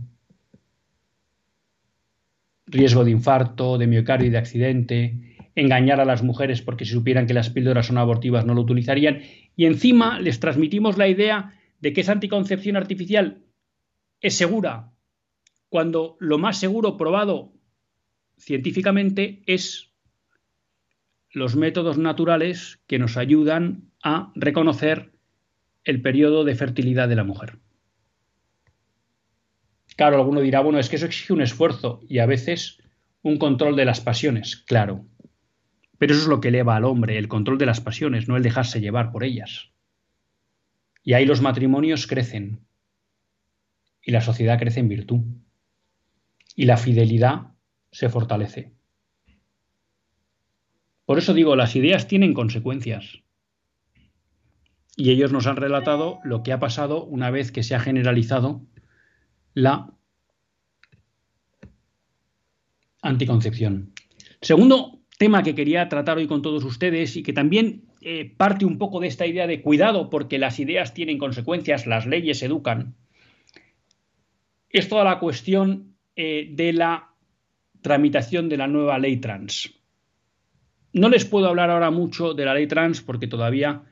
[2.67, 5.26] riesgo de infarto, de miocardio y de accidente,
[5.57, 9.23] engañar a las mujeres porque si supieran que las píldoras son abortivas no lo utilizarían,
[9.55, 13.43] y encima les transmitimos la idea de que esa anticoncepción artificial
[14.21, 14.91] es segura,
[15.69, 17.53] cuando lo más seguro probado
[18.37, 19.91] científicamente es
[21.31, 25.11] los métodos naturales que nos ayudan a reconocer
[25.83, 27.57] el periodo de fertilidad de la mujer.
[29.95, 32.77] Claro, alguno dirá, bueno, es que eso exige un esfuerzo y a veces
[33.23, 35.07] un control de las pasiones, claro.
[35.97, 38.43] Pero eso es lo que eleva al hombre, el control de las pasiones, no el
[38.43, 39.71] dejarse llevar por ellas.
[41.03, 42.67] Y ahí los matrimonios crecen
[44.01, 45.21] y la sociedad crece en virtud.
[46.55, 47.53] Y la fidelidad
[47.91, 48.73] se fortalece.
[51.05, 53.23] Por eso digo, las ideas tienen consecuencias.
[54.95, 58.65] Y ellos nos han relatado lo que ha pasado una vez que se ha generalizado
[59.53, 59.93] la
[63.01, 63.93] anticoncepción.
[64.41, 68.77] Segundo tema que quería tratar hoy con todos ustedes y que también eh, parte un
[68.77, 72.95] poco de esta idea de cuidado porque las ideas tienen consecuencias, las leyes educan,
[74.69, 77.13] es toda la cuestión eh, de la
[77.81, 79.73] tramitación de la nueva ley trans.
[80.93, 83.83] No les puedo hablar ahora mucho de la ley trans porque todavía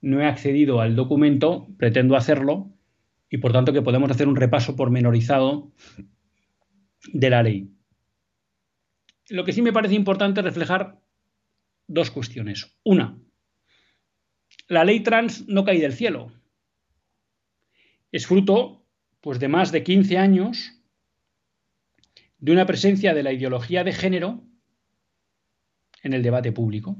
[0.00, 2.70] no he accedido al documento, pretendo hacerlo,
[3.30, 5.72] y por tanto que podemos hacer un repaso pormenorizado
[7.12, 7.73] de la ley.
[9.30, 11.00] Lo que sí me parece importante es reflejar
[11.86, 12.76] dos cuestiones.
[12.84, 13.18] Una,
[14.68, 16.32] la ley trans no cae del cielo.
[18.12, 18.86] Es fruto
[19.20, 20.72] pues, de más de 15 años
[22.38, 24.44] de una presencia de la ideología de género
[26.02, 26.96] en el debate público.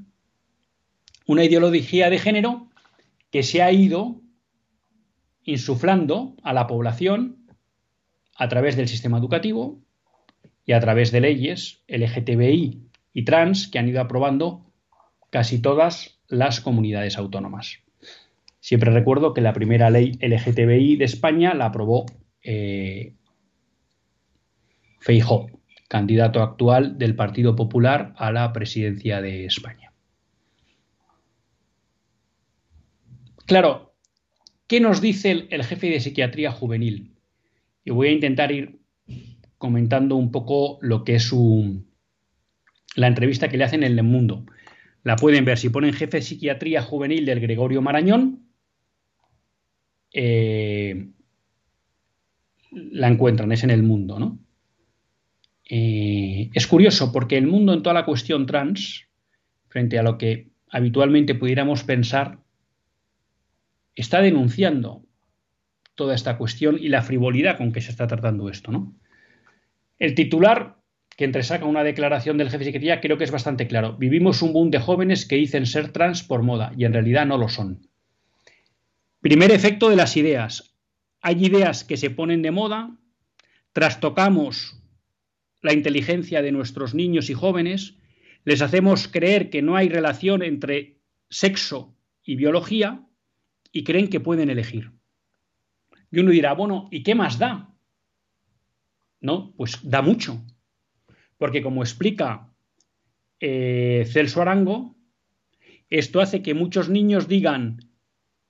[1.26, 2.70] Una ideología de género
[3.30, 4.22] que se ha ido
[5.42, 7.46] insuflando a la población
[8.36, 9.82] a través del sistema educativo
[10.66, 12.80] y a través de leyes LGTBI
[13.12, 14.66] y trans que han ido aprobando
[15.30, 17.78] casi todas las comunidades autónomas.
[18.60, 22.06] Siempre recuerdo que la primera ley LGTBI de España la aprobó
[22.42, 23.14] eh,
[25.00, 25.48] Feijó,
[25.88, 29.92] candidato actual del Partido Popular a la presidencia de España.
[33.46, 33.94] Claro,
[34.66, 37.12] ¿qué nos dice el, jefe de psiquiatría juvenil?
[37.84, 38.78] Y voy a intentar ir
[39.64, 41.86] comentando un poco lo que es su,
[42.96, 44.44] la entrevista que le hacen en El Mundo.
[45.04, 48.46] La pueden ver si ponen jefe de psiquiatría juvenil del Gregorio Marañón.
[50.12, 51.08] Eh,
[52.72, 54.38] la encuentran, es en el mundo, ¿no?
[55.70, 59.08] Eh, es curioso porque el mundo en toda la cuestión trans,
[59.68, 62.38] frente a lo que habitualmente pudiéramos pensar,
[63.94, 65.06] está denunciando
[65.94, 68.94] toda esta cuestión y la frivolidad con que se está tratando esto, ¿no?
[70.04, 70.82] El titular
[71.16, 73.96] que entresaca una declaración del jefe de Secretaría creo que es bastante claro.
[73.96, 77.38] Vivimos un boom de jóvenes que dicen ser trans por moda y en realidad no
[77.38, 77.88] lo son.
[79.22, 80.76] Primer efecto de las ideas.
[81.22, 82.98] Hay ideas que se ponen de moda,
[83.72, 84.78] trastocamos
[85.62, 87.96] la inteligencia de nuestros niños y jóvenes,
[88.44, 90.98] les hacemos creer que no hay relación entre
[91.30, 93.08] sexo y biología
[93.72, 94.92] y creen que pueden elegir.
[96.10, 97.73] Y uno dirá, bueno, ¿y qué más da?
[99.24, 100.44] No, pues da mucho.
[101.38, 102.52] Porque como explica
[103.40, 104.96] eh, Celso Arango,
[105.88, 107.78] esto hace que muchos niños digan,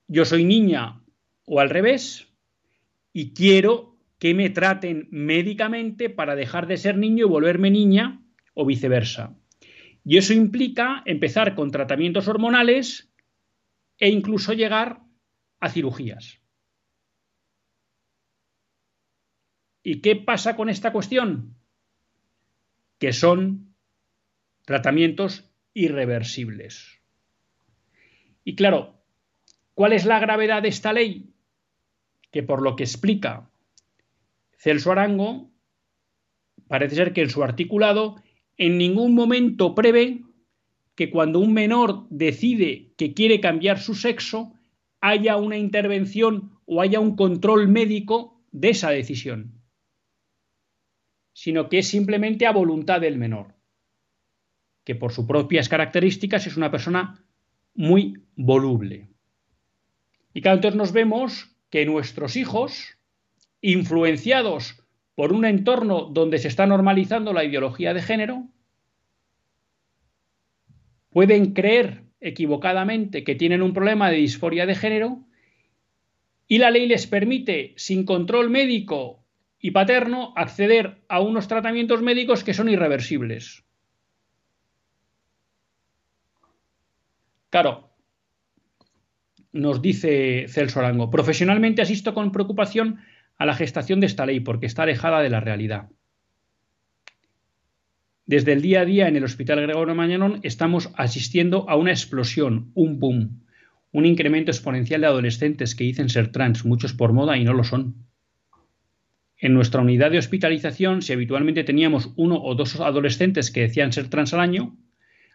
[0.08, 1.00] yo soy niña
[1.46, 2.26] o al revés,
[3.12, 8.20] y quiero que me traten médicamente para dejar de ser niño y volverme niña
[8.52, 9.38] o viceversa.
[10.04, 13.12] Y eso implica empezar con tratamientos hormonales
[13.98, 15.02] e incluso llegar
[15.60, 16.43] a cirugías.
[19.86, 21.54] ¿Y qué pasa con esta cuestión?
[22.98, 23.76] Que son
[24.64, 27.02] tratamientos irreversibles.
[28.44, 29.04] Y claro,
[29.74, 31.34] ¿cuál es la gravedad de esta ley?
[32.30, 33.50] Que por lo que explica
[34.56, 35.50] Celso Arango,
[36.66, 38.16] parece ser que en su articulado
[38.56, 40.22] en ningún momento prevé
[40.94, 44.54] que cuando un menor decide que quiere cambiar su sexo,
[45.02, 49.53] haya una intervención o haya un control médico de esa decisión,
[51.34, 53.54] sino que es simplemente a voluntad del menor,
[54.84, 57.22] que por sus propias características es una persona
[57.74, 59.08] muy voluble.
[60.32, 62.96] Y claro, entonces nos vemos que nuestros hijos,
[63.60, 64.80] influenciados
[65.16, 68.48] por un entorno donde se está normalizando la ideología de género,
[71.10, 75.24] pueden creer equivocadamente que tienen un problema de disforia de género
[76.46, 79.23] y la ley les permite, sin control médico
[79.64, 83.64] y paterno, acceder a unos tratamientos médicos que son irreversibles.
[87.48, 87.88] Claro,
[89.52, 93.00] nos dice Celso Arango, profesionalmente asisto con preocupación
[93.38, 95.88] a la gestación de esta ley porque está alejada de la realidad.
[98.26, 102.70] Desde el día a día en el Hospital Gregorio Mañanón estamos asistiendo a una explosión,
[102.74, 103.46] un boom,
[103.92, 107.64] un incremento exponencial de adolescentes que dicen ser trans, muchos por moda y no lo
[107.64, 108.04] son.
[109.44, 114.08] En nuestra unidad de hospitalización, si habitualmente teníamos uno o dos adolescentes que decían ser
[114.08, 114.74] trans al año,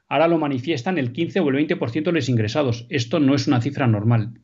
[0.07, 2.88] ahora lo manifiestan el 15 o el 20% de los ingresados.
[2.89, 4.41] Esto no es una cifra normal.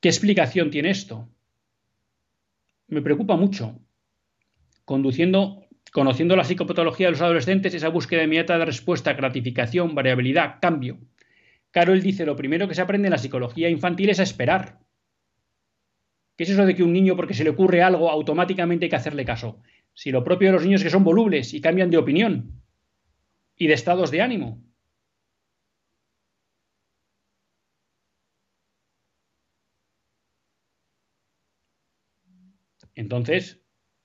[0.00, 1.28] ¿Qué explicación tiene esto?
[2.88, 3.78] Me preocupa mucho.
[4.86, 11.00] Conduciendo, conociendo la psicopatología de los adolescentes, esa búsqueda inmediata de respuesta, gratificación, variabilidad, cambio.
[11.72, 14.78] Carol dice, lo primero que se aprende en la psicología infantil es a esperar.
[16.36, 18.96] ¿Qué es eso de que un niño, porque se le ocurre algo, automáticamente hay que
[18.96, 19.58] hacerle caso?
[19.94, 22.62] Si lo propio de los niños es que son volubles y cambian de opinión
[23.56, 24.62] y de estados de ánimo.
[32.94, 33.62] Entonces,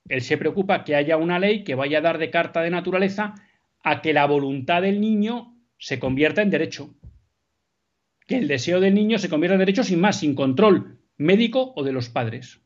[0.07, 3.35] él se preocupa que haya una ley que vaya a dar de carta de naturaleza
[3.83, 6.95] a que la voluntad del niño se convierta en derecho.
[8.27, 11.83] Que el deseo del niño se convierta en derecho sin más, sin control médico o
[11.83, 12.59] de los padres.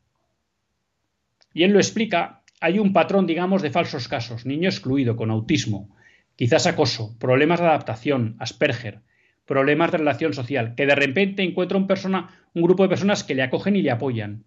[1.54, 4.44] Y él lo explica, hay un patrón, digamos, de falsos casos.
[4.44, 5.96] Niño excluido, con autismo,
[6.36, 9.00] quizás acoso, problemas de adaptación, Asperger,
[9.46, 13.34] problemas de relación social, que de repente encuentra un, persona, un grupo de personas que
[13.34, 14.44] le acogen y le apoyan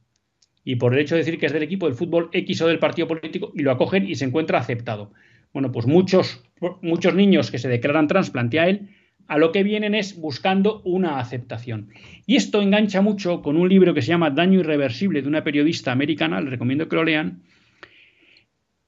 [0.66, 2.80] y por el hecho de decir que es del equipo del fútbol X o del
[2.80, 5.14] partido político y lo acogen y se encuentra aceptado.
[5.54, 6.44] Bueno, pues muchos,
[6.82, 8.90] muchos niños que se declaran trans, plantea él,
[9.28, 11.90] a lo que vienen es buscando una aceptación.
[12.26, 15.92] Y esto engancha mucho con un libro que se llama Daño Irreversible de una periodista
[15.92, 17.42] americana, les recomiendo que lo lean,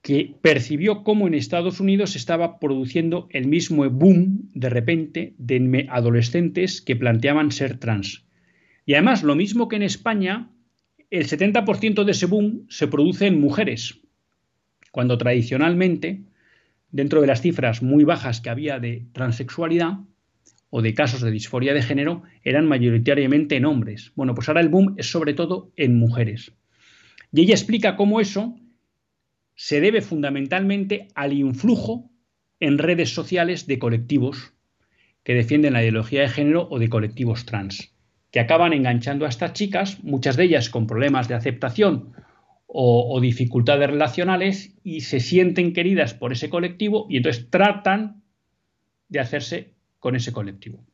[0.01, 5.87] que percibió cómo en Estados Unidos se estaba produciendo el mismo boom de repente de
[5.89, 8.25] adolescentes que planteaban ser trans.
[8.85, 10.49] Y además, lo mismo que en España,
[11.09, 13.99] el 70% de ese boom se produce en mujeres,
[14.91, 16.23] cuando tradicionalmente,
[16.91, 19.99] dentro de las cifras muy bajas que había de transexualidad
[20.69, 24.11] o de casos de disforia de género, eran mayoritariamente en hombres.
[24.15, 26.53] Bueno, pues ahora el boom es sobre todo en mujeres.
[27.31, 28.55] Y ella explica cómo eso
[29.55, 32.09] se debe fundamentalmente al influjo
[32.59, 34.53] en redes sociales de colectivos
[35.23, 37.97] que defienden la ideología de género o de colectivos trans
[38.31, 42.13] que acaban enganchando a estas chicas, muchas de ellas con problemas de aceptación
[42.69, 48.21] o, dificultades relacionales, y se sienten queridas por ese colectivo y entonces tratan
[49.07, 49.73] de hacerse
[50.07, 50.85] con ese colectivo.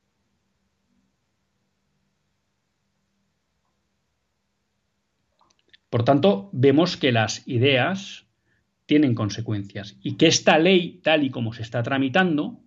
[5.92, 8.26] Por tanto, vemos que las ideas
[8.88, 12.60] tienen consecuencias y que esta ley, tal y como se está tramitando,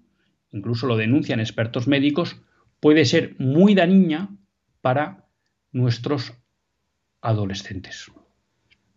[0.52, 2.40] incluso lo denuncian expertos médicos,
[2.78, 4.38] puede ser muy dañina
[4.80, 5.28] para
[5.72, 6.32] nuestros
[7.22, 8.12] adolescentes.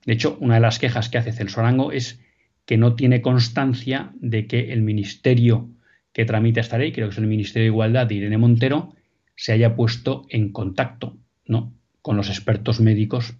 [0.06, 2.24] De hecho, una de las quejas que hace Celso Arango es
[2.68, 5.79] que no tiene constancia de que el ministerio
[6.20, 8.94] que tramita esta ley, creo que es el Ministerio de Igualdad de Irene Montero,
[9.38, 11.74] se haya puesto en contacto ¿no?
[12.02, 13.36] con los expertos médicos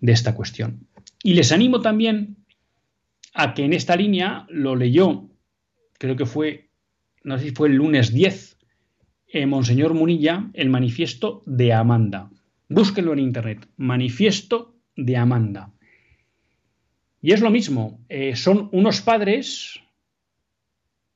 [0.00, 0.86] de esta cuestión.
[1.22, 2.38] Y les animo también
[3.34, 5.28] a que en esta línea lo leyó,
[5.98, 6.70] creo que fue,
[7.22, 8.56] no sé si fue el lunes 10
[9.26, 12.30] eh, Monseñor Munilla el manifiesto de Amanda.
[12.70, 15.74] Búsquenlo en internet, manifiesto de Amanda.
[17.20, 19.82] Y es lo mismo, eh, son unos padres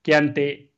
[0.02, 0.73] que ante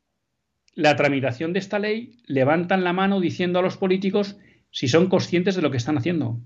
[0.76, 4.36] la tramitación de esta ley levantan la mano diciendo a los políticos
[4.70, 6.40] si son conscientes de lo que están haciendo.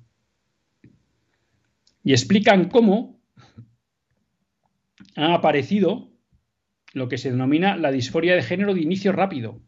[2.03, 3.21] Y explican cómo
[5.17, 6.11] ha aparecido
[6.95, 9.61] lo que se denomina la disforia de género de inicio rápido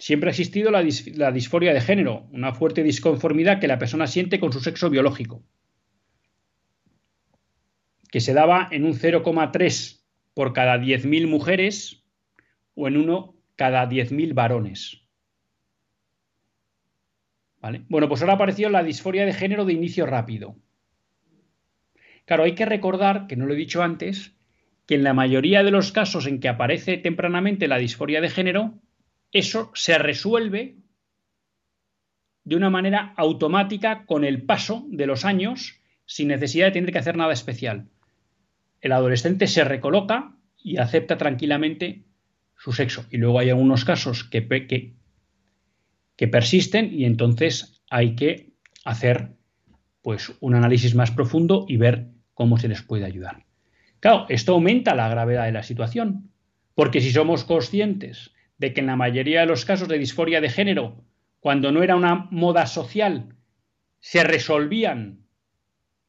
[0.00, 4.50] siempre ha existido la, disforia de género, una fuerte disconformidad que la persona siente con
[4.50, 5.44] su sexo biológico,
[8.10, 10.00] que se daba en un 0,3
[10.32, 11.99] por cada 10.000 mujeres,
[12.80, 15.02] o en uno cada 10.000 varones.
[17.60, 17.84] ¿Vale?
[17.90, 20.56] Bueno, pues ahora ha aparecido la disforia de género de inicio rápido.
[22.24, 24.34] Claro, hay que recordar, que no lo he dicho antes,
[24.86, 28.78] que en la mayoría de los casos en que aparece tempranamente la disforia de género,
[29.30, 30.76] eso se resuelve
[32.44, 36.98] de una manera automática con el paso de los años sin necesidad de tener que
[36.98, 37.88] hacer nada especial.
[38.80, 42.04] El adolescente se recoloca y acepta tranquilamente
[42.60, 43.06] su sexo.
[43.10, 44.94] Y luego hay algunos casos que, que,
[46.14, 48.52] que persisten y entonces hay que
[48.84, 49.32] hacer
[50.02, 53.46] pues un análisis más profundo y ver cómo se les puede ayudar.
[54.00, 56.30] Claro, esto aumenta la gravedad de la situación,
[56.74, 60.50] porque si somos conscientes de que en la mayoría de los casos de disforia de
[60.50, 61.02] género,
[61.40, 63.34] cuando no era una moda social,
[64.00, 65.24] se resolvían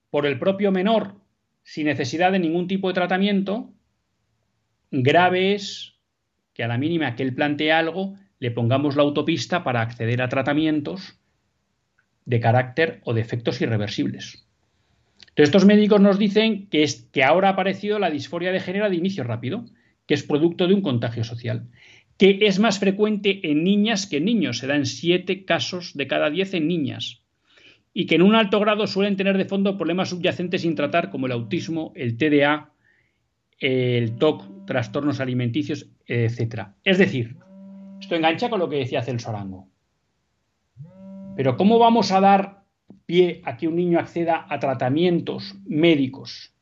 [0.10, 1.16] por el propio menor
[1.64, 3.74] sin necesidad de ningún tipo de tratamiento,
[4.92, 6.01] grave es
[6.54, 10.30] que a la mínima que él plantee algo, le pongamos la autopista para acceder a
[10.30, 11.20] tratamientos
[12.26, 14.48] de carácter o de efectos irreversibles.
[15.20, 18.90] Entonces, estos médicos nos dicen que, es, que ahora ha aparecido la disforia de género
[18.90, 19.66] de inicio rápido,
[20.06, 21.70] que es producto de un contagio social,
[22.18, 26.08] que es más frecuente en niñas que en niños, se da en 7 casos de
[26.08, 27.22] cada 10 en niñas,
[27.94, 31.28] y que en un alto grado suelen tener de fondo problemas subyacentes sin tratar como
[31.28, 32.71] el autismo, el TDA,
[33.62, 36.70] el TOC, trastornos alimenticios, etc.
[36.84, 37.38] Es decir,
[38.00, 39.70] esto engancha con lo que decía Celso Arango.
[41.36, 42.66] Pero ¿cómo vamos a dar
[43.06, 46.56] pie a que un niño acceda a tratamientos médicos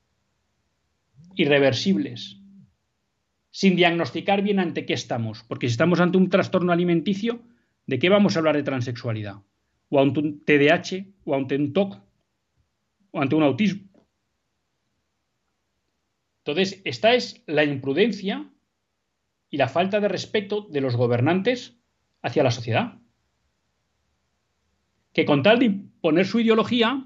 [1.35, 2.37] irreversibles
[3.49, 5.43] sin diagnosticar bien ante qué estamos?
[5.43, 7.41] Porque si estamos ante un trastorno alimenticio,
[7.87, 9.37] ¿de qué vamos a hablar de transexualidad?
[9.87, 11.05] ¿O ante un TDAH?
[11.23, 11.97] ¿O ante un TOC?
[13.11, 13.88] ¿O ante un autismo?
[16.49, 18.49] Entonces, esta es la imprudencia
[19.51, 21.77] y la falta de respeto de los gobernantes
[22.23, 22.97] hacia la sociedad.
[25.13, 27.05] Que con tal de imponer su ideología,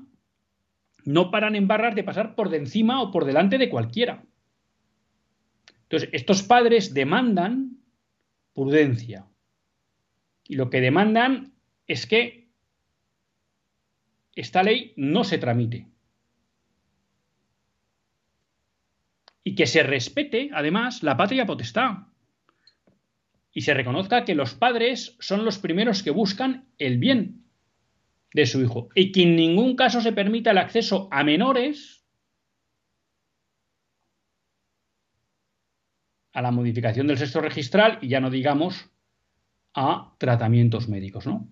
[1.04, 4.24] no paran en barras de pasar por de encima o por delante de cualquiera.
[5.84, 7.80] Entonces, estos padres demandan
[8.54, 9.28] prudencia.
[10.48, 11.54] Y lo que demandan
[11.86, 12.50] es que
[14.36, 15.93] esta ley no se tramite.
[19.44, 22.08] Y que se respete, además, la patria potestad.
[23.52, 27.44] Y se reconozca que los padres son los primeros que buscan el bien
[28.34, 32.04] de su hijo y que en ningún caso se permita el acceso a menores
[36.34, 38.90] a la modificación del sexo registral y ya no digamos
[39.76, 41.48] a tratamientos médicos, ¿no?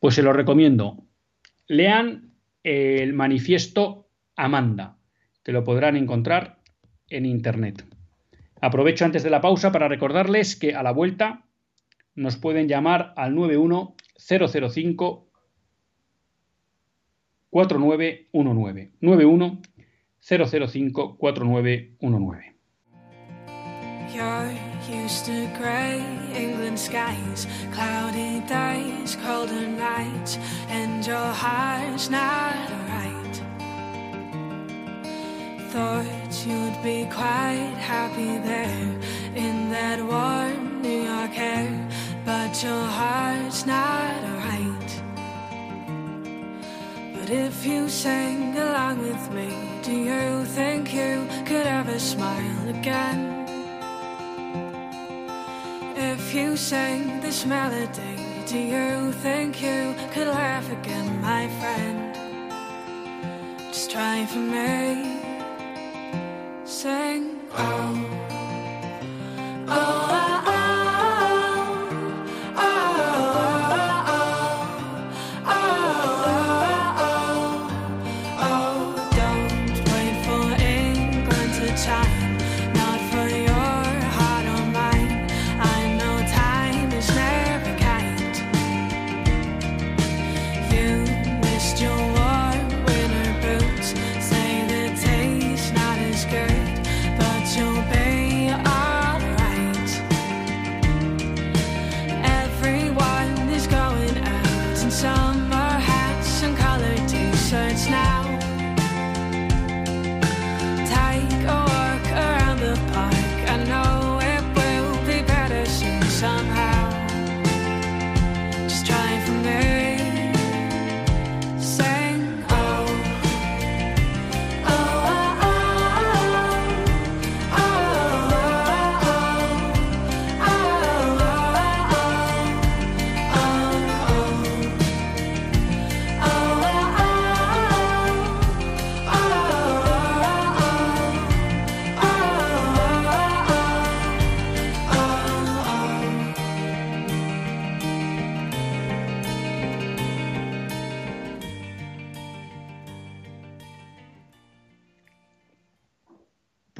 [0.00, 1.06] Pues se lo recomiendo.
[1.66, 4.98] Lean el manifiesto Amanda,
[5.42, 6.61] que lo podrán encontrar
[7.16, 7.84] en Internet.
[8.60, 11.44] Aprovecho antes de la pausa para recordarles que a la vuelta
[12.14, 15.28] nos pueden llamar al 91005
[17.50, 22.52] 4919 91005 4919
[24.14, 24.52] You're
[24.88, 26.04] used to grey
[26.34, 28.40] England skies, cloudy
[29.78, 30.38] nights,
[30.68, 31.32] and your.
[35.72, 38.92] Thought you'd be quite happy there
[39.34, 41.88] in that warm New York air,
[42.26, 45.02] but your heart's not right.
[47.16, 49.48] But if you sang along with me,
[49.82, 53.46] do you think you could ever smile again?
[55.96, 62.14] If you sang this melody, do you think you could laugh again, my friend?
[63.72, 65.21] Just try for me
[66.64, 67.96] sang out.
[69.68, 70.21] Oh, oh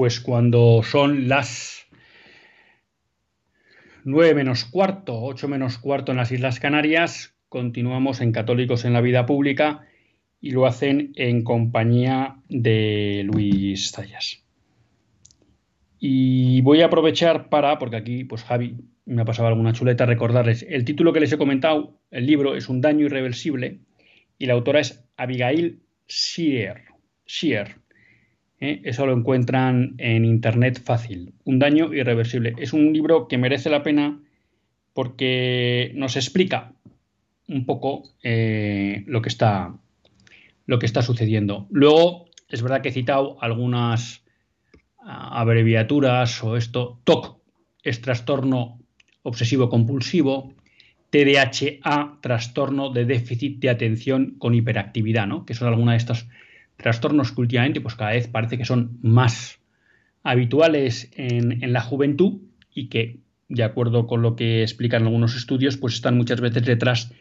[0.03, 1.87] pues cuando son las
[4.03, 9.01] 9 menos cuarto, 8 menos cuarto en las Islas Canarias, continuamos en Católicos en la
[9.01, 9.87] Vida Pública
[10.41, 14.43] y lo hacen en compañía de Luis Zayas.
[16.01, 18.75] Y voy a aprovechar para, porque aquí pues Javi
[19.05, 22.69] me ha pasado alguna chuleta, recordarles el título que les he comentado, el libro es
[22.69, 23.79] Un daño irreversible
[24.37, 27.82] y la autora es Abigail Shear.
[28.63, 28.81] ¿Eh?
[28.85, 31.35] Eso lo encuentran en internet fácil.
[31.45, 32.55] Un daño irreversible.
[32.59, 34.21] Es un libro que merece la pena
[34.95, 36.73] porque nos explica
[37.49, 39.75] un poco eh, lo, que está,
[40.67, 41.67] lo que está sucediendo.
[41.71, 44.23] Luego, es verdad que he citado algunas
[45.05, 47.01] ah, abreviaturas o esto.
[47.05, 47.39] TOC
[47.83, 48.79] es trastorno
[49.23, 50.55] obsesivo compulsivo.
[51.11, 55.45] TDHA, trastorno de déficit de atención con hiperactividad, ¿no?
[55.45, 56.29] Que son algunas de estos
[56.83, 59.61] trastornos que últimamente pues cada vez parece que son más
[60.23, 65.95] habituales en, la juventud y que, de acuerdo con lo que explican algunos estudios, pues
[65.95, 67.13] están muchas veces detrás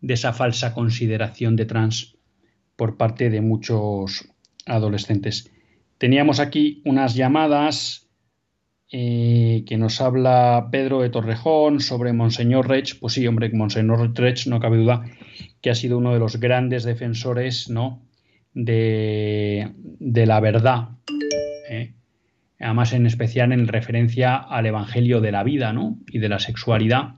[0.00, 2.16] de esa falsa consideración de trans
[2.76, 4.28] por parte de muchos
[4.66, 5.50] adolescentes.
[5.98, 8.08] Teníamos aquí unas llamadas
[8.90, 12.98] eh, que nos habla Pedro de Torrejón sobre Monseñor Rech.
[12.98, 15.04] Pues sí, hombre, Monseñor Rech, no cabe duda
[15.60, 18.07] que ha sido uno de los grandes defensores ¿no?
[18.64, 20.88] De, la verdad.
[21.68, 21.94] ¿eh?
[22.60, 25.98] Además, en especial en referencia al Evangelio de la vida ¿no?
[26.08, 27.14] y de la sexualidad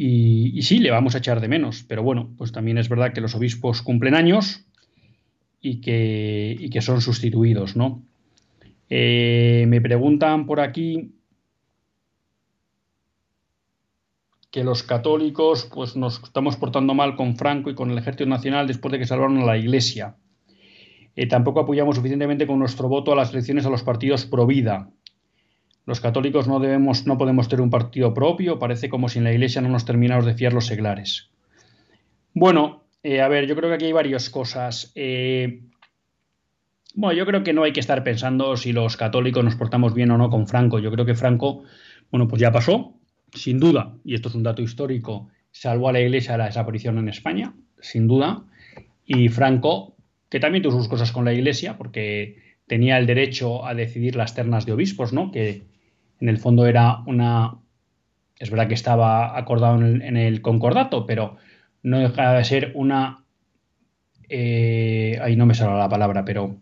[0.00, 3.20] y, sí, le vamos a echar de menos, pero bueno, pues también es verdad que
[3.20, 4.64] los obispos cumplen años
[5.60, 8.04] y que, que son sustituidos, ¿no?
[8.90, 11.14] Eh, me preguntan por aquí
[14.52, 18.68] que los católicos pues nos estamos portando mal con Franco y con el Ejército Nacional
[18.68, 20.16] después de que salvaron a la Iglesia.
[21.20, 24.88] Eh, tampoco apoyamos suficientemente con nuestro voto a las elecciones a los partidos pro vida.
[25.84, 29.32] Los católicos no debemos, no podemos tener un partido propio, parece como si en la
[29.32, 31.32] iglesia no nos terminamos de fiar los seglares.
[32.34, 34.92] Bueno, eh, a ver, yo creo que aquí hay varias cosas.
[34.94, 35.64] Eh,
[36.94, 40.12] bueno, yo creo que no hay que estar pensando si los católicos nos portamos bien
[40.12, 40.78] o no con Franco.
[40.78, 41.64] Yo creo que Franco,
[42.12, 42.94] bueno, pues ya pasó,
[43.34, 46.96] sin duda, y esto es un dato histórico, salvó a la iglesia de la desaparición
[46.98, 48.44] en España, sin duda.
[49.04, 49.96] Y Franco,
[50.28, 54.34] que también tuvo sus cosas con la iglesia, porque tenía el derecho a decidir las
[54.34, 55.32] ternas de obispos, ¿no?
[55.32, 55.62] Que
[56.20, 57.58] en el fondo era una...
[58.38, 61.36] Es verdad que estaba acordado en el, concordato, pero
[61.82, 63.24] no dejaba de ser una...
[64.28, 66.56] Eh, ahí no me sale la palabra, pero...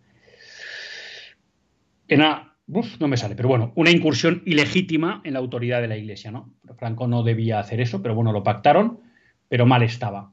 [2.08, 5.96] Era, uf, no me sale, pero bueno, una incursión ilegítima en la autoridad de la
[5.96, 6.54] Iglesia, ¿no?
[6.78, 9.00] Franco no debía hacer eso, pero bueno, lo pactaron,
[9.48, 10.32] pero mal estaba.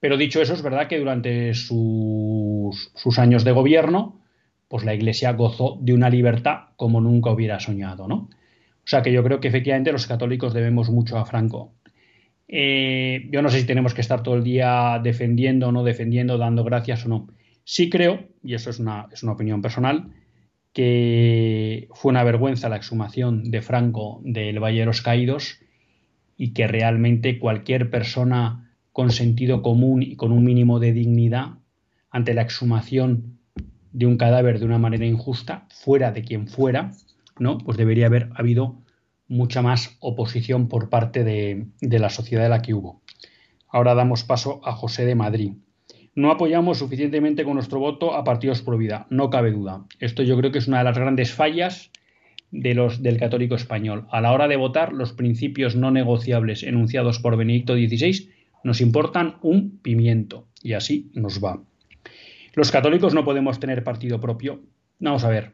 [0.00, 4.20] Pero dicho eso, es verdad que durante sus, sus años de gobierno,
[4.68, 8.28] pues la Iglesia gozó de una libertad como nunca hubiera soñado, ¿no?
[8.88, 11.74] O sea que yo creo que efectivamente los católicos debemos mucho a Franco.
[12.46, 16.38] Eh, yo no sé si tenemos que estar todo el día defendiendo o no defendiendo,
[16.38, 17.28] dando gracias o no.
[17.64, 20.10] Sí creo, y eso es una, es una opinión personal,
[20.72, 25.60] que fue una vergüenza la exhumación de Franco del Valle de los Caídos
[26.36, 28.67] y que realmente cualquier persona
[28.98, 31.58] con sentido común y con un mínimo de dignidad
[32.10, 33.38] ante la exhumación
[33.92, 36.90] de un cadáver de una manera injusta, fuera de quien fuera,
[37.38, 37.58] ¿no?
[37.58, 38.82] Pues debería haber habido
[39.28, 43.00] mucha más oposición por parte de, la sociedad de la que hubo.
[43.68, 45.52] Ahora damos paso a José de Madrid.
[46.16, 49.86] No apoyamos suficientemente con nuestro voto a partidos pro vida, no cabe duda.
[50.00, 51.92] Esto yo creo que es una de las grandes fallas
[52.50, 54.08] de los, del católico español.
[54.10, 59.36] A la hora de votar, los principios no negociables enunciados por Benedicto XVI nos importan
[59.42, 60.48] un pimiento.
[60.62, 61.62] Y así nos va.
[62.54, 64.60] Los católicos no podemos tener partido propio.
[64.98, 65.52] Vamos a ver,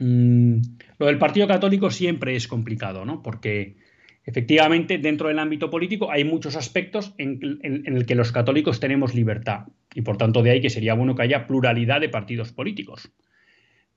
[0.00, 0.62] Mm,
[0.98, 3.22] lo del Partido Católico siempre es complicado, ¿no?
[3.22, 3.76] Porque
[4.24, 9.14] efectivamente dentro del ámbito político hay muchos aspectos en, en, el que los católicos tenemos
[9.14, 13.12] libertad y por tanto de ahí que sería bueno que haya pluralidad de partidos políticos.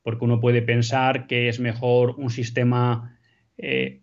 [0.02, 3.18] Porque uno puede pensar que es mejor un sistema...
[3.58, 4.02] Eh,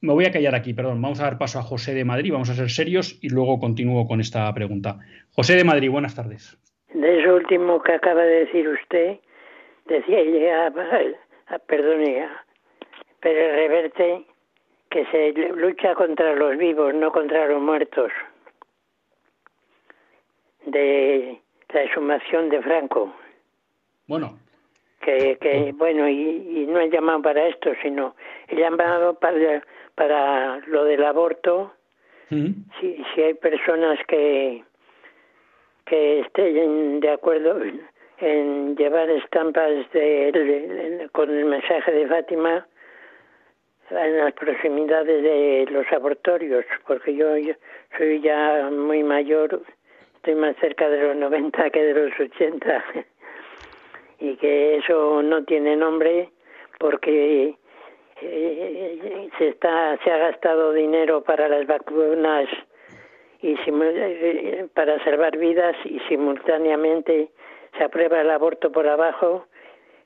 [0.00, 1.00] me voy a callar aquí, perdón.
[1.02, 4.06] Vamos a dar paso a José de Madrid, vamos a ser serios y luego continúo
[4.06, 4.98] con esta pregunta.
[5.32, 6.58] José de Madrid, buenas tardes.
[6.92, 9.18] De eso último que acaba de decir usted,
[9.86, 10.72] decía
[11.52, 12.28] Ah, perdone,
[13.20, 14.24] pero reverte
[14.88, 18.12] que se lucha contra los vivos, no contra los muertos,
[20.66, 21.40] de
[21.72, 23.12] la exhumación de Franco.
[24.06, 24.38] Bueno.
[25.00, 28.14] Que, que bueno, y, no han llamado para esto, sino
[28.48, 29.62] he llamado para,
[29.94, 31.72] para lo del aborto.
[32.28, 34.62] si, si hay personas que,
[35.86, 37.60] que estén de acuerdo
[38.20, 42.66] en llevar estampas de, con el mensaje de Fátima
[43.90, 47.26] en las proximidades de los abortorios, porque yo,
[47.98, 49.62] soy ya muy mayor,
[50.16, 52.84] estoy más cerca de los 90 que de los 80,
[54.20, 56.30] y que eso no tiene nombre
[56.78, 57.56] porque
[58.20, 62.48] se está se ha gastado dinero para las vacunas
[63.42, 67.30] y eh, para salvar vidas y simultáneamente
[67.76, 69.46] se aprueba el aborto por abajo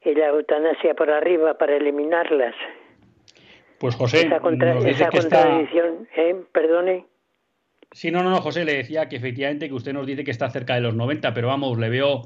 [0.05, 2.55] y la eutanasia por arriba para eliminarlas.
[3.79, 6.37] Pues José, esa, contradicción, ¿eh?
[6.53, 7.07] perdone.
[7.91, 10.49] Sí, no, no, no, José, le decía que efectivamente que usted nos dice que está
[10.51, 12.23] cerca de los 90, pero vamos, le veo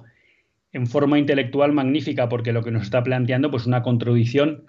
[0.72, 4.66] en forma intelectual magnífica porque lo que nos está planteando pues una contradicción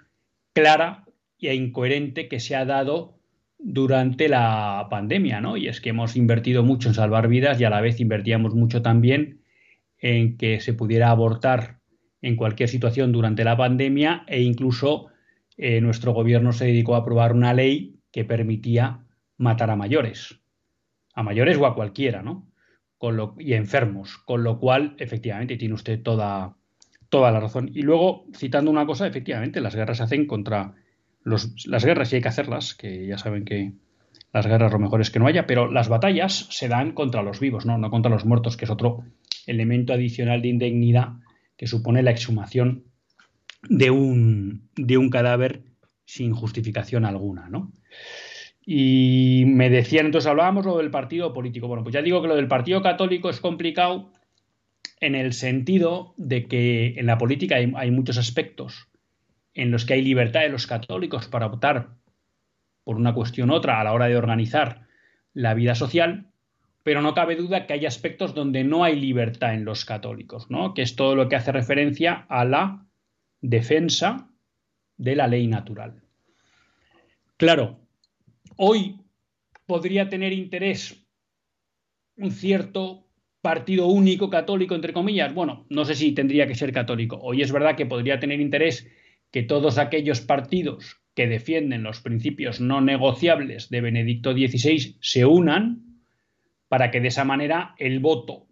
[0.54, 1.04] clara
[1.48, 3.18] e incoherente que se ha dado
[3.58, 5.56] durante la pandemia, ¿no?
[5.56, 8.82] Y es que hemos invertido mucho en salvar vidas y a la vez invertíamos mucho
[8.82, 9.42] también
[9.98, 11.80] en que se pudiera abortar
[12.22, 15.08] en cualquier situación durante la pandemia e incluso
[15.56, 19.04] eh, nuestro gobierno se dedicó a aprobar una ley que permitía
[19.36, 20.40] matar a mayores,
[21.14, 22.46] a mayores o a cualquiera, ¿no?
[23.38, 26.56] Y enfermos, con lo cual efectivamente tiene usted toda,
[27.08, 27.70] toda la razón.
[27.72, 30.74] Y luego, citando una cosa, efectivamente, las guerras se hacen contra
[31.24, 33.72] las guerras y hay que hacerlas, que ya saben que
[34.32, 37.40] las guerras lo mejor es que no haya, pero las batallas se dan contra los
[37.40, 37.78] vivos, ¿no?
[37.78, 39.04] no contra los muertos, que es otro
[39.46, 41.14] elemento adicional de indignidad
[41.56, 42.84] que supone la exhumación
[43.68, 45.62] de un, de un cadáver
[46.04, 47.72] sin justificación alguna, ¿no?
[48.64, 51.66] Y me decían, entonces hablábamos lo del partido político.
[51.66, 54.12] Bueno, pues ya digo que lo del partido católico es complicado
[55.00, 58.89] en el sentido de que en la política hay muchos aspectos
[59.60, 61.90] en los que hay libertad de los católicos para optar
[62.82, 64.86] por una cuestión u otra a la hora de organizar
[65.34, 66.30] la vida social,
[66.82, 70.72] pero no cabe duda que hay aspectos donde no hay libertad en los católicos, ¿no?
[70.72, 72.86] que es todo lo que hace referencia a la
[73.42, 74.30] defensa
[74.96, 76.02] de la ley natural.
[77.36, 77.80] Claro,
[78.56, 78.96] hoy
[79.66, 81.04] podría tener interés
[82.16, 83.06] un cierto
[83.42, 85.34] partido único católico, entre comillas.
[85.34, 87.18] Bueno, no sé si tendría que ser católico.
[87.22, 88.86] Hoy es verdad que podría tener interés
[89.30, 95.84] que todos aquellos partidos que defienden los principios no negociables de Benedicto XVI se unan
[96.68, 98.46] para que de esa manera el voto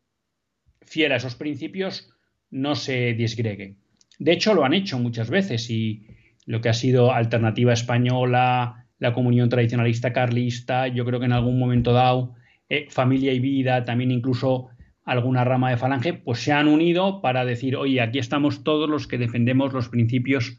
[0.83, 2.11] fiel a esos principios
[2.51, 3.77] no se disgregue.
[4.19, 6.07] De hecho, lo han hecho muchas veces y
[6.47, 11.59] lo que ha sido Alternativa Española, la Comunión Tradicionalista Carlista, yo creo que en algún
[11.59, 12.35] momento dado,
[12.69, 14.69] eh, Familia y Vida, también incluso
[15.05, 19.07] alguna rama de Falange, pues se han unido para decir, oye, aquí estamos todos los
[19.07, 20.59] que defendemos los principios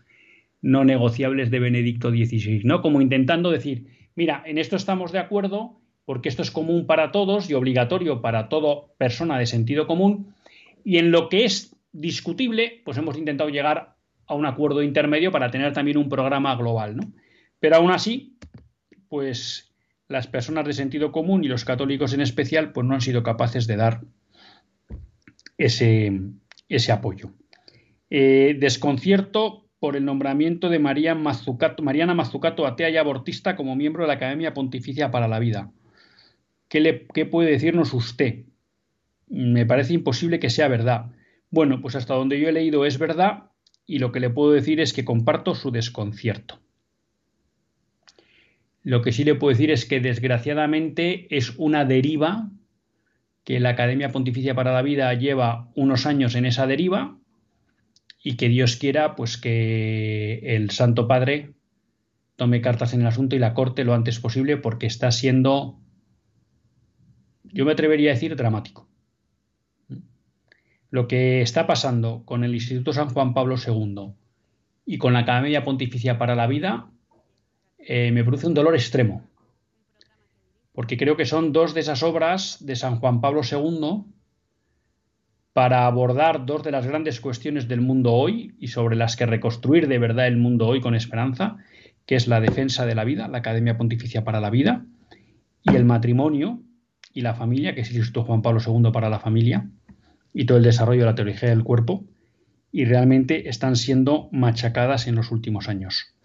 [0.62, 2.82] no negociables de Benedicto XVI, ¿no?
[2.82, 7.50] Como intentando decir, mira, en esto estamos de acuerdo porque esto es común para todos
[7.50, 10.34] y obligatorio para toda persona de sentido común
[10.84, 13.96] y en lo que es discutible, pues hemos intentado llegar
[14.26, 17.14] a un acuerdo intermedio para tener también un programa global, ¿no?
[17.60, 18.38] Pero aún así,
[19.08, 19.74] pues
[20.08, 23.68] las personas de sentido común y los católicos en especial, pues no han sido capaces
[23.68, 24.02] de dar
[25.58, 26.20] ese,
[26.68, 27.34] ese apoyo.
[28.10, 34.08] Eh, desconcierto por el nombramiento de María Mariana Mazzucato, atea y abortista, como miembro de
[34.08, 35.72] la Academia Pontificia para la Vida.
[36.68, 38.44] ¿Qué, le, ¿Qué puede decirnos usted?
[39.28, 41.12] Me parece imposible que sea verdad.
[41.50, 43.52] Bueno, pues hasta donde yo he leído es verdad
[43.86, 46.60] y lo que le puedo decir es que comparto su desconcierto.
[48.84, 52.50] Lo que sí le puedo decir es que desgraciadamente es una deriva
[53.44, 57.18] que la Academia Pontificia para la Vida lleva unos años en esa deriva
[58.22, 61.54] y que Dios quiera pues que el Santo Padre
[62.36, 65.80] tome cartas en el asunto y la corte lo antes posible porque está siendo,
[67.44, 68.88] yo me atrevería a decir, dramático.
[70.90, 74.14] Lo que está pasando con el Instituto San Juan Pablo II
[74.86, 76.90] y con la Academia Pontificia para la Vida
[77.78, 79.30] eh, me produce un dolor extremo,
[80.74, 84.04] porque creo que son dos de esas obras de San Juan Pablo II
[85.54, 89.88] para abordar dos de las grandes cuestiones del mundo hoy y sobre las que reconstruir
[89.88, 91.58] de verdad el mundo hoy con esperanza,
[92.06, 94.86] que es la defensa de la vida, la Academia Pontificia para la Vida,
[95.64, 96.62] y el matrimonio
[97.14, 99.70] y la familia, que es el Instituto Juan Pablo II para la familia,
[100.34, 102.06] y todo el desarrollo de la teología del cuerpo,
[102.72, 106.16] y realmente están siendo machacadas en los últimos años.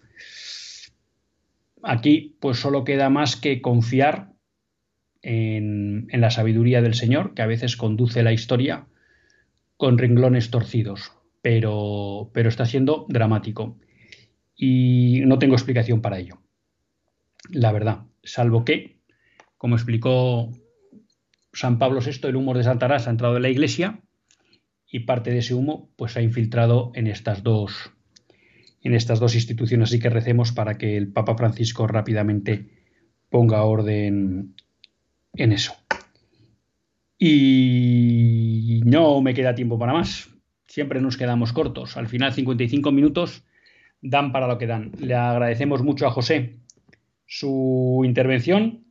[1.81, 4.31] Aquí pues solo queda más que confiar
[5.21, 8.87] en, en la sabiduría del Señor, que a veces conduce la historia
[9.77, 11.11] con renglones torcidos,
[11.41, 13.77] pero, pero está siendo dramático
[14.55, 16.41] y no tengo explicación para ello.
[17.49, 18.99] La verdad, salvo que,
[19.57, 20.51] como explicó
[21.53, 24.01] San Pablo VI, el humor de Santarás ha entrado en la iglesia
[24.87, 27.91] y parte de ese humo pues ha infiltrado en estas dos
[28.81, 32.69] en estas dos instituciones así que recemos para que el Papa Francisco rápidamente
[33.29, 34.55] ponga orden
[35.33, 35.75] en eso.
[37.17, 38.44] Y
[38.85, 40.29] no me queda tiempo para más.
[40.67, 41.97] Siempre nos quedamos cortos.
[41.97, 43.43] Al final 55 minutos
[43.99, 44.91] dan para lo que dan.
[44.99, 46.59] Le agradecemos mucho a José
[47.25, 48.85] su intervención,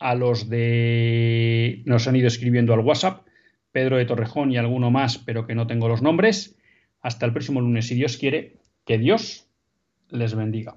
[0.00, 3.26] a los de nos han ido escribiendo al WhatsApp,
[3.70, 6.58] Pedro de Torrejón y alguno más, pero que no tengo los nombres.
[7.00, 8.56] Hasta el próximo lunes, si Dios quiere.
[8.84, 9.46] Que Dios
[10.10, 10.76] les bendiga.